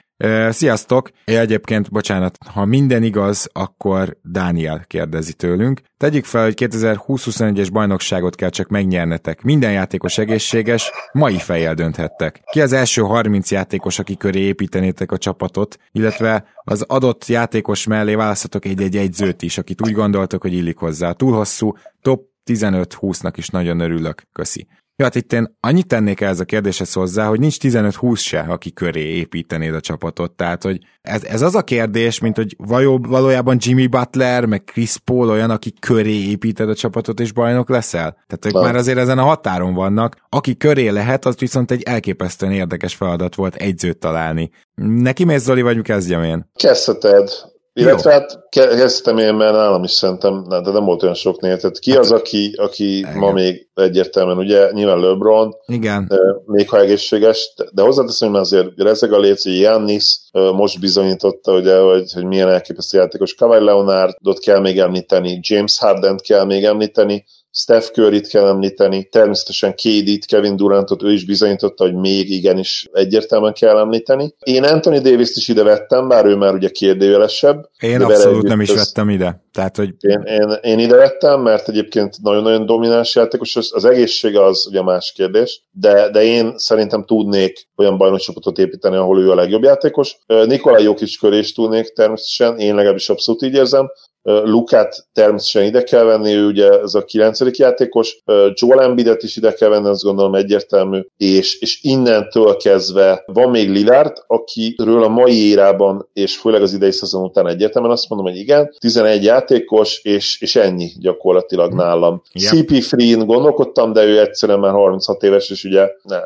[0.50, 1.10] Sziasztok!
[1.26, 5.82] Én egyébként, bocsánat, ha minden igaz, akkor Dániel kérdezi tőlünk.
[5.98, 9.42] Tegyük fel, hogy 2020-21-es bajnokságot kell csak megnyernetek.
[9.42, 12.42] Minden játékos egészséges, mai fejjel dönthettek.
[12.52, 18.16] Ki az első 30 játékos, aki köré építenétek a csapatot, illetve az adott játékos mellé
[18.16, 21.12] választhatok egy-egy egyzőt is, akit úgy gondoltok, hogy illik hozzá.
[21.12, 24.24] Túl hosszú, top 15-20-nak is nagyon örülök.
[24.34, 24.68] Köszi.
[25.02, 28.74] Ja, hát itt én annyit tennék ez a kérdéshez hozzá, hogy nincs 15-20 se, aki
[28.74, 30.32] köré építenéd a csapatot.
[30.32, 32.56] Tehát, hogy ez, ez az a kérdés, mint hogy
[33.02, 38.18] valójában Jimmy Butler, meg Chris Paul olyan, aki köré építed a csapatot, és bajnok leszel?
[38.28, 40.16] Tehát, hogy már azért ezen a határon vannak.
[40.30, 44.50] Aki köré lehet, az viszont egy elképesztően érdekes feladat volt egyzőt találni.
[44.76, 46.50] Neki mész, Zoli, vagy kezdjem én?
[46.56, 47.30] Kezdheted.
[47.74, 51.58] Illetve hát kezdtem én, mert nálam is szerintem, de nem volt olyan sok név.
[51.58, 53.18] Tehát ki az, aki, aki Igen.
[53.18, 56.12] ma még egyértelműen, ugye nyilván LeBron, Igen.
[56.46, 61.80] még ha egészséges, de hozzáteszem, hogy azért rezeg a léc, hogy Giannis most bizonyította, ugye,
[61.80, 63.34] hogy, hogy milyen elképesztő játékos.
[63.34, 69.74] Kawhi Leonardot kell még említeni, James Harden-t kell még említeni, Steph Curry-t kell említeni, természetesen
[69.74, 74.34] KD-t, Kevin Durantot, ő is bizonyította, hogy még igenis egyértelműen kell említeni.
[74.40, 77.70] Én Anthony Davis-t is ide vettem, bár ő már ugye kérdőjelesebb.
[77.80, 79.44] Én abszolút nem is vettem ide.
[79.54, 79.90] Tehát, hogy...
[80.00, 84.82] én, én, én, ide vettem, mert egyébként nagyon-nagyon domináns játékos, az, az egészsége az ugye
[84.82, 90.18] más kérdés, de, de én szerintem tudnék olyan bajnokcsapatot építeni, ahol ő a legjobb játékos.
[90.26, 93.90] Nikolaj Jokic köré is tudnék természetesen, én legalábbis abszolút így érzem.
[94.24, 99.54] Lukát természetesen ide kell venni, ő ugye ez a kilencedik játékos, Joel Embiidet is ide
[99.54, 105.50] kell venni, azt gondolom egyértelmű, és, és innentől kezdve van még Lillard, akiről a mai
[105.50, 110.42] érában, és főleg az idei szezon után egyértelműen azt mondom, hogy igen, 11 játékos, és,
[110.42, 112.22] és ennyi gyakorlatilag nálam.
[112.34, 112.52] Yep.
[112.52, 116.18] CP Free-n gondolkodtam, de ő egyszerűen már 36 éves, és ugye ne,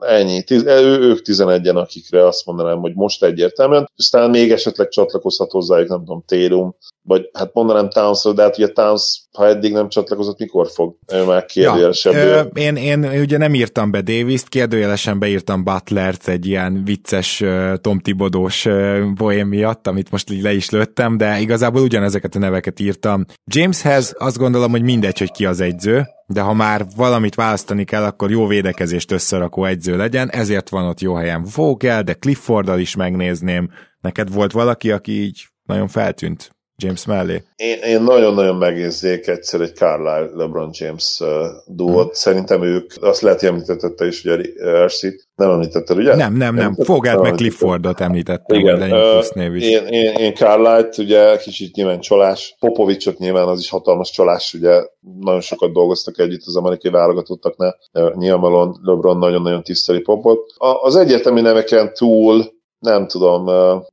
[0.00, 0.42] ennyi.
[0.42, 5.88] Tiz, ő, ők 11-en, akikre azt mondanám, hogy most egyértelműen, aztán még esetleg csatlakozhat hozzájuk,
[5.88, 10.38] nem tudom, Térum, vagy hát mondanám towns de hát ugye Towns, ha eddig nem csatlakozott,
[10.38, 12.12] mikor fog ő már kérdőjelesebb?
[12.12, 17.44] Ja, én, én ugye nem írtam be Davis-t, kérdőjelesen beírtam Butlert egy ilyen vicces
[17.80, 18.66] Tom Tibodós
[19.14, 23.24] poém miatt, amit most így le is lőttem, de igazából ugyanezeket a neveket írtam.
[23.44, 28.04] Jameshez azt gondolom, hogy mindegy, hogy ki az egyző, de ha már valamit választani kell,
[28.04, 32.96] akkor jó védekezést összerakó egyző legyen, ezért van ott jó helyen Vogel, de Clifforddal is
[32.96, 33.70] megnézném.
[34.00, 36.56] Neked volt valaki, aki így nagyon feltűnt?
[36.82, 37.42] James mellé.
[37.56, 41.28] Én, én nagyon-nagyon megérzék egyszer egy Carlisle LeBron James uh,
[41.66, 42.02] duót.
[42.02, 42.12] Hmm.
[42.12, 44.36] Szerintem ők, azt lehet, hogy említette is, ugye
[44.84, 45.02] rc
[45.34, 46.16] nem említetted, ugye?
[46.16, 46.74] Nem, nem, nem.
[46.74, 48.70] Fogát meg Cliffordot említettem, Igen.
[48.70, 49.64] hogy legyen plusz név is.
[49.64, 54.82] Én, én, én Carlisle-t ugye kicsit nyilván csalás, Popovicsot nyilván az is hatalmas csalás, ugye
[55.20, 57.78] nagyon sokat dolgoztak együtt az amerikai válogatottaknál,
[58.14, 60.40] nyilvánvalóan LeBron nagyon-nagyon tiszteli Popot.
[60.82, 63.44] Az egyetemi neveken túl nem tudom,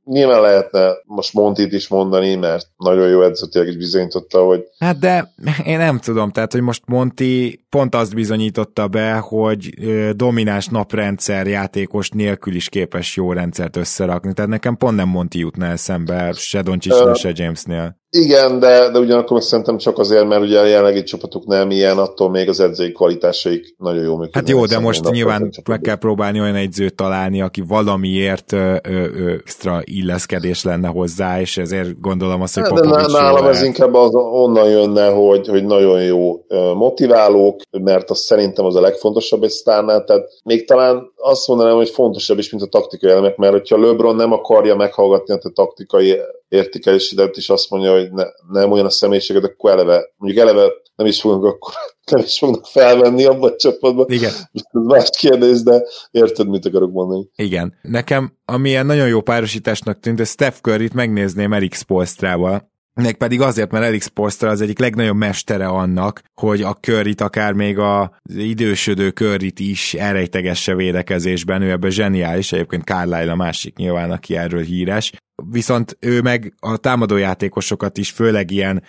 [0.04, 4.64] nyilván lehetne most Montit is mondani, mert nagyon jó edzőtileg is bizonyította, hogy...
[4.78, 5.32] Hát de
[5.64, 9.68] én nem tudom, tehát, hogy most Monti pont azt bizonyította be, hogy
[10.12, 15.66] domináns naprendszer játékos nélkül is képes jó rendszert összerakni, tehát nekem pont nem Monti jutna
[15.66, 17.96] eszembe, se Doncsicsnél, se Jamesnél.
[18.10, 22.30] Igen, de, de ugyanakkor szerintem csak azért, mert ugye a jelenlegi csapatuk nem ilyen, attól
[22.30, 24.34] még az edzői kvalitásaik nagyon jó működnek.
[24.34, 28.90] Hát jó, de most nyilván meg kell próbálni olyan egyzőt találni, aki valamiért ö, ö,
[28.90, 33.94] ö, extra illeszkedés lenne hozzá, és ezért gondolom azt, hogy hát, De nálam ez inkább
[33.94, 36.44] az, onnan jönne, hogy, hogy nagyon jó
[36.74, 41.90] motiválók, mert az szerintem az a legfontosabb egy sztárnál, tehát még talán azt mondanám, hogy
[41.90, 47.36] fontosabb is, mint a taktikai elemek, mert hogyha LeBron nem akarja meghallgatni a taktikai értékelésedet,
[47.36, 51.20] és azt mondja, hogy ne, nem olyan a személyiséged, akkor eleve, mondjuk eleve nem is
[51.20, 51.72] fognak akkor
[52.10, 54.06] nem is fognak felvenni abban a csapatban.
[54.08, 54.32] Igen.
[54.70, 57.28] Más kérdés, de érted, mit akarok mondani.
[57.36, 57.74] Igen.
[57.82, 62.74] Nekem, amilyen nagyon jó párosításnak tűnt, hogy Steph Curry-t megnézném Erik Spolstrával,
[63.18, 67.78] pedig azért, mert Alex Postra az egyik legnagyobb mestere annak, hogy a körrit, akár még
[67.78, 74.36] az idősödő körrit is elrejtegesse védekezésben, ő ebben zseniális, egyébként Carlisle a másik nyilván, aki
[74.36, 75.12] erről híres,
[75.50, 78.82] viszont ő meg a támadójátékosokat is főleg ilyen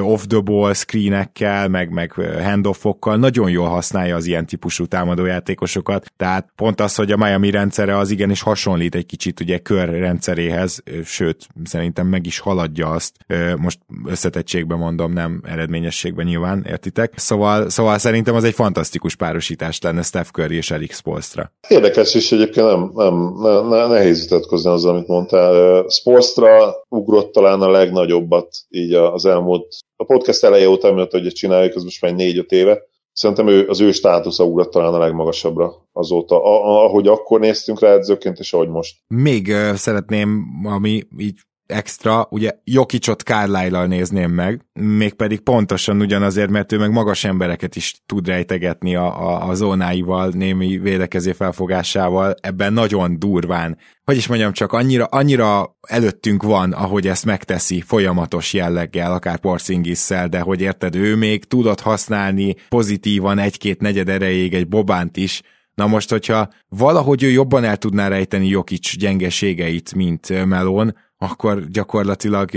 [0.00, 6.94] off-the-ball screenekkel, meg, meg handoffokkal nagyon jól használja az ilyen típusú támadójátékosokat, tehát pont az,
[6.94, 12.26] hogy a Miami rendszere az igenis hasonlít egy kicsit ugye kör rendszeréhez, sőt, szerintem meg
[12.26, 13.12] is haladja azt,
[13.56, 17.12] most összetettségben mondom, nem eredményességben nyilván, értitek?
[17.16, 21.52] Szóval, szóval szerintem az egy fantasztikus párosítás lenne Steph Curry és Eric Spolstra.
[21.68, 25.84] Érdekes, és egyébként nem, nem, nem, nem nehéz vitatkozni azzal, amit mondtál.
[25.94, 31.74] Spolstra ugrott talán a legnagyobbat így az elmúlt a podcast eleje óta, amiatt, hogy csináljuk,
[31.74, 32.82] az most már négy-öt éve,
[33.12, 36.42] szerintem ő, az ő státusza ugrott talán a legmagasabbra azóta,
[36.84, 38.96] ahogy akkor néztünk rá edzőként, és ahogy most.
[39.14, 46.72] Még uh, szeretném, ami így extra, ugye Jokicsot carlyle nézném meg, mégpedig pontosan ugyanazért, mert
[46.72, 52.72] ő meg magas embereket is tud rejtegetni a, a, a zónáival, némi védekezé felfogásával, ebben
[52.72, 53.78] nagyon durván.
[54.04, 60.28] Hogy is mondjam, csak annyira, annyira előttünk van, ahogy ezt megteszi folyamatos jelleggel, akár Porzingisszel,
[60.28, 65.42] de hogy érted, ő még tudott használni pozitívan egy-két negyed erejéig egy Bobánt is,
[65.74, 70.94] Na most, hogyha valahogy ő jobban el tudná rejteni Jokic gyengeségeit, mint Melon,
[71.24, 72.50] akkor gyakorlatilag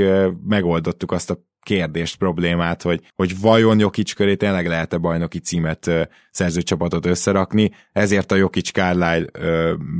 [0.47, 5.91] megoldottuk azt a kérdést, problémát, hogy, hogy vajon Jokic köré tényleg lehet-e bajnoki címet
[6.31, 9.25] szerző csapatot összerakni, ezért a Jokic Carlisle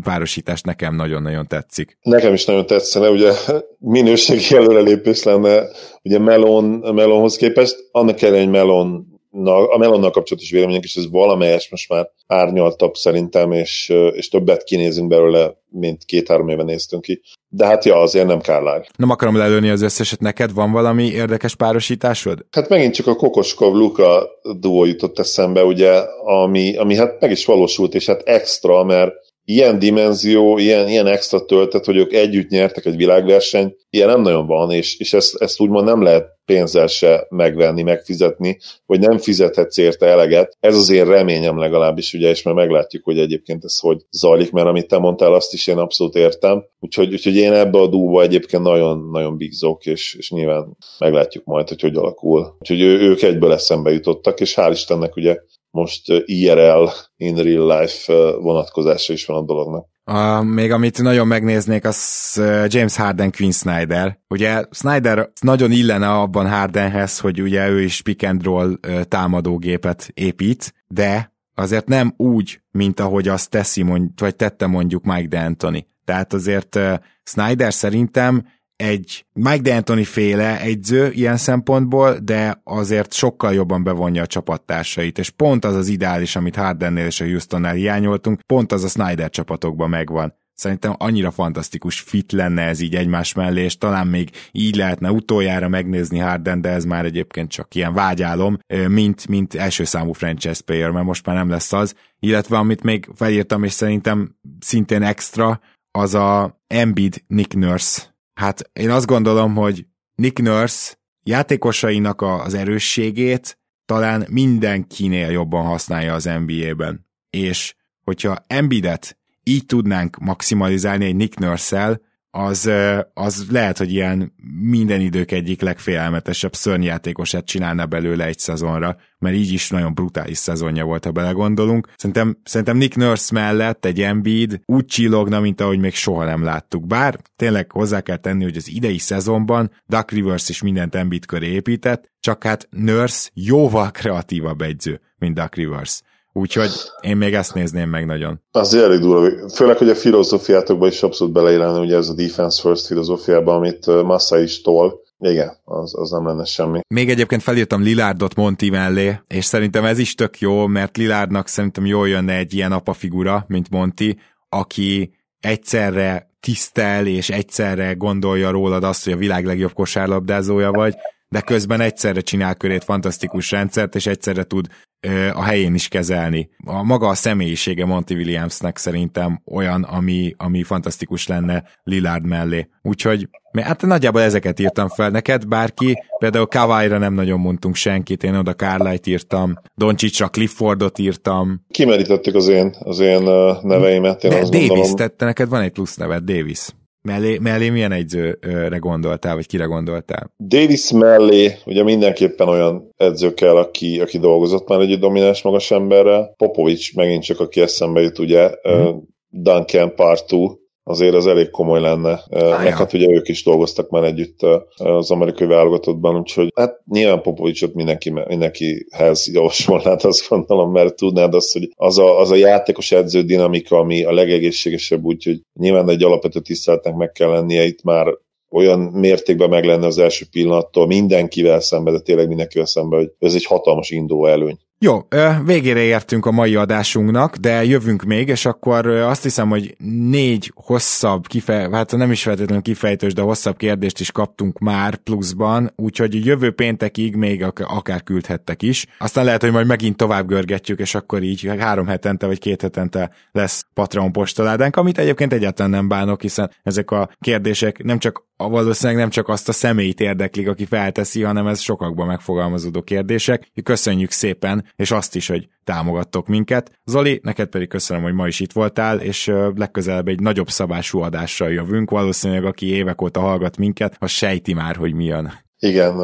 [0.03, 1.97] párosítás nekem nagyon-nagyon tetszik.
[2.01, 3.31] Nekem is nagyon tetszene, ugye
[3.79, 5.63] minőségi előrelépés lenne
[6.03, 11.69] ugye Melon, Melonhoz képest, annak ellenére, hogy Melon a Melonnal kapcsolatos vélemények, és ez valamelyes
[11.69, 17.21] most már árnyaltabb szerintem, és, és többet kinézünk belőle, mint két-három éve néztünk ki.
[17.49, 18.87] De hát ja, azért nem Kárlár.
[18.97, 22.45] Nem akarom lelőni az összeset neked, van valami érdekes párosításod?
[22.51, 24.29] Hát megint csak a Kokoskov Luka
[24.59, 29.13] duó jutott eszembe, ugye, ami, ami hát meg is valósult, és hát extra, mert
[29.49, 34.47] ilyen dimenzió, ilyen, ilyen extra töltet, hogy ők együtt nyertek egy világverseny, ilyen nem nagyon
[34.47, 39.77] van, és, és ezt, ezt úgymond nem lehet pénzzel se megvenni, megfizetni, vagy nem fizethetsz
[39.77, 40.57] érte eleget.
[40.59, 44.67] Ez az én reményem legalábbis, ugye, és már meglátjuk, hogy egyébként ez hogy zajlik, mert
[44.67, 46.65] amit te mondtál, azt is én abszolút értem.
[46.79, 51.81] Úgyhogy, úgyhogy én ebbe a dúba egyébként nagyon-nagyon bízok, és, és nyilván meglátjuk majd, hogy
[51.81, 52.55] hogy alakul.
[52.59, 55.37] Úgyhogy ő, ők egyből eszembe jutottak, és hál' Istennek ugye
[55.77, 59.85] most IRL, in real life vonatkozása is van a dolognak.
[60.03, 64.19] A, még amit nagyon megnéznék, az James Harden Queen Snyder.
[64.27, 70.73] Ugye Snyder nagyon illene abban Hardenhez, hogy ugye ő is pick and roll támadógépet épít,
[70.87, 75.83] de azért nem úgy, mint ahogy azt teszi, vagy tette mondjuk Mike D'Antoni.
[76.05, 76.79] Tehát azért
[77.23, 78.45] Snyder szerintem
[78.77, 85.29] egy Mike D'Antoni féle egyző ilyen szempontból, de azért sokkal jobban bevonja a csapattársait, és
[85.29, 89.89] pont az az ideális, amit Hardennél és a Houstonnál hiányoltunk, pont az a Snyder csapatokban
[89.89, 90.33] megvan.
[90.53, 95.67] Szerintem annyira fantasztikus fit lenne ez így egymás mellé, és talán még így lehetne utoljára
[95.67, 98.57] megnézni Harden, de ez már egyébként csak ilyen vágyálom,
[98.87, 101.95] mint, mint első számú franchise player, mert most már nem lesz az.
[102.19, 105.59] Illetve amit még felírtam, és szerintem szintén extra,
[105.91, 108.01] az a Embiid Nick Nurse
[108.37, 109.85] hát én azt gondolom, hogy
[110.15, 117.05] Nick Nurse játékosainak az erősségét talán mindenkinél jobban használja az NBA-ben.
[117.29, 122.01] És hogyha Embidet így tudnánk maximalizálni egy Nick Nurse-el,
[122.37, 122.71] az,
[123.13, 129.51] az lehet, hogy ilyen minden idők egyik legfélelmetesebb szörnyjátékosát csinálna belőle egy szezonra, mert így
[129.51, 131.87] is nagyon brutális szezonja volt, ha belegondolunk.
[131.95, 136.87] Szerintem, szerintem Nick Nurse mellett egy Embiid úgy csillogna, mint ahogy még soha nem láttuk.
[136.87, 141.47] Bár tényleg hozzá kell tenni, hogy az idei szezonban Duck Rivers is mindent Embiid köré
[141.47, 146.01] épített, csak hát Nurse jóval kreatívabb egyző, mint Duck Rivers.
[146.37, 146.71] Úgyhogy
[147.01, 148.41] én még ezt nézném meg nagyon.
[148.51, 149.49] Az elég durva.
[149.49, 154.39] Főleg, hogy a filozófiátokban is abszolút beleillene, ugye ez a defense first filozófiában, amit Massa
[154.39, 154.99] is tol.
[155.19, 156.79] Igen, az, az nem lenne semmi.
[156.87, 161.85] Még egyébként felírtam Lilárdot Monti mellé, és szerintem ez is tök jó, mert Lilárdnak szerintem
[161.85, 164.17] jól jönne egy ilyen apa figura, mint Monti,
[164.49, 170.95] aki egyszerre tisztel, és egyszerre gondolja rólad azt, hogy a világ legjobb kosárlabdázója vagy,
[171.29, 174.67] de közben egyszerre csinál körét fantasztikus rendszert, és egyszerre tud
[174.99, 176.49] ö, a helyén is kezelni.
[176.65, 182.69] A maga a személyisége Monty Williamsnek szerintem olyan, ami, ami fantasztikus lenne Lillard mellé.
[182.81, 183.29] Úgyhogy
[183.61, 188.53] hát nagyjából ezeket írtam fel neked, bárki, például Kawai-ra nem nagyon mondtunk senkit, én oda
[188.53, 191.65] Carlight írtam, Doncsicsra Cliffordot írtam.
[191.69, 193.23] Kimerítettük az én, az én
[193.61, 194.95] neveimet, én De azt Davis, gondolom.
[194.95, 196.67] tette neked van egy plusz neved, Davis.
[197.07, 200.33] Mellé, mellé milyen egyzőre gondoltál, vagy kire gondoltál?
[200.47, 206.33] Davis mellé ugye mindenképpen olyan edző kell, aki, aki dolgozott már egy domináns magas emberrel.
[206.37, 208.97] Popovics megint csak, aki eszembe jut, ugye, mm.
[209.29, 210.55] Duncan Partu,
[210.87, 212.23] azért az elég komoly lenne.
[212.29, 214.39] Ah, Meg hát ugye ők is dolgoztak már együtt
[214.75, 221.53] az amerikai válogatottban, úgyhogy hát nyilván Popovicsot mindenki, mindenkihez javasolnád, azt gondolom, mert tudnád azt,
[221.53, 226.39] hogy az a, az a játékos edző dinamika, ami a legegészségesebb, úgyhogy nyilván egy alapvető
[226.39, 228.07] tiszteletnek meg kell lennie itt már
[228.49, 233.35] olyan mértékben meg lenne az első pillanattól mindenkivel szemben, de tényleg mindenkivel szemben, hogy ez
[233.35, 234.57] egy hatalmas induló előny.
[234.79, 235.07] Jó,
[235.45, 239.75] végére értünk a mai adásunknak, de jövünk még, és akkor azt hiszem, hogy
[240.09, 245.73] négy hosszabb, kifej, hát nem is feltétlenül kifejtős, de hosszabb kérdést is kaptunk már pluszban,
[245.75, 248.85] úgyhogy jövő péntekig még akár küldhettek is.
[248.97, 253.11] Aztán lehet, hogy majd megint tovább görgetjük, és akkor így három hetente vagy két hetente
[253.31, 259.01] lesz Patreon postaládánk, amit egyébként egyáltalán nem bánok, hiszen ezek a kérdések nem csak valószínűleg
[259.01, 263.51] nem csak azt a személyt érdeklik, aki felteszi, hanem ez sokakban megfogalmazódó kérdések.
[263.63, 266.71] Köszönjük szépen, és azt is, hogy támogattok minket.
[266.85, 271.51] Zoli, neked pedig köszönöm, hogy ma is itt voltál, és legközelebb egy nagyobb szabású adással
[271.51, 271.89] jövünk.
[271.89, 275.31] Valószínűleg, aki évek óta hallgat minket, az sejti már, hogy mi jön.
[275.59, 275.95] Igen,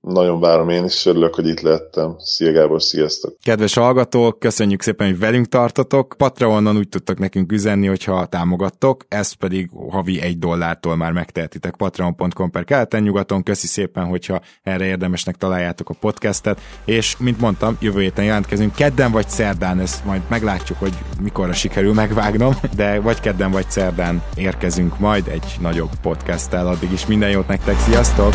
[0.00, 2.16] nagyon várom én is, örülök, hogy itt lettem.
[2.18, 3.36] Szia Gábor, sziasztok!
[3.42, 6.14] Kedves hallgatók, köszönjük szépen, hogy velünk tartotok.
[6.16, 12.50] Patreonon úgy tudtok nekünk üzenni, hogyha támogattok, ezt pedig havi egy dollártól már megtehetitek patreon.com
[12.50, 13.42] per keleten nyugaton.
[13.42, 19.12] Köszi szépen, hogyha erre érdemesnek találjátok a podcastet, és mint mondtam, jövő héten jelentkezünk kedden
[19.12, 24.98] vagy szerdán, ezt majd meglátjuk, hogy mikorra sikerül megvágnom, de vagy kedden vagy szerdán érkezünk
[24.98, 26.66] majd egy nagyobb podcasttel.
[26.66, 28.34] Addig is minden jót nektek, sziasztok!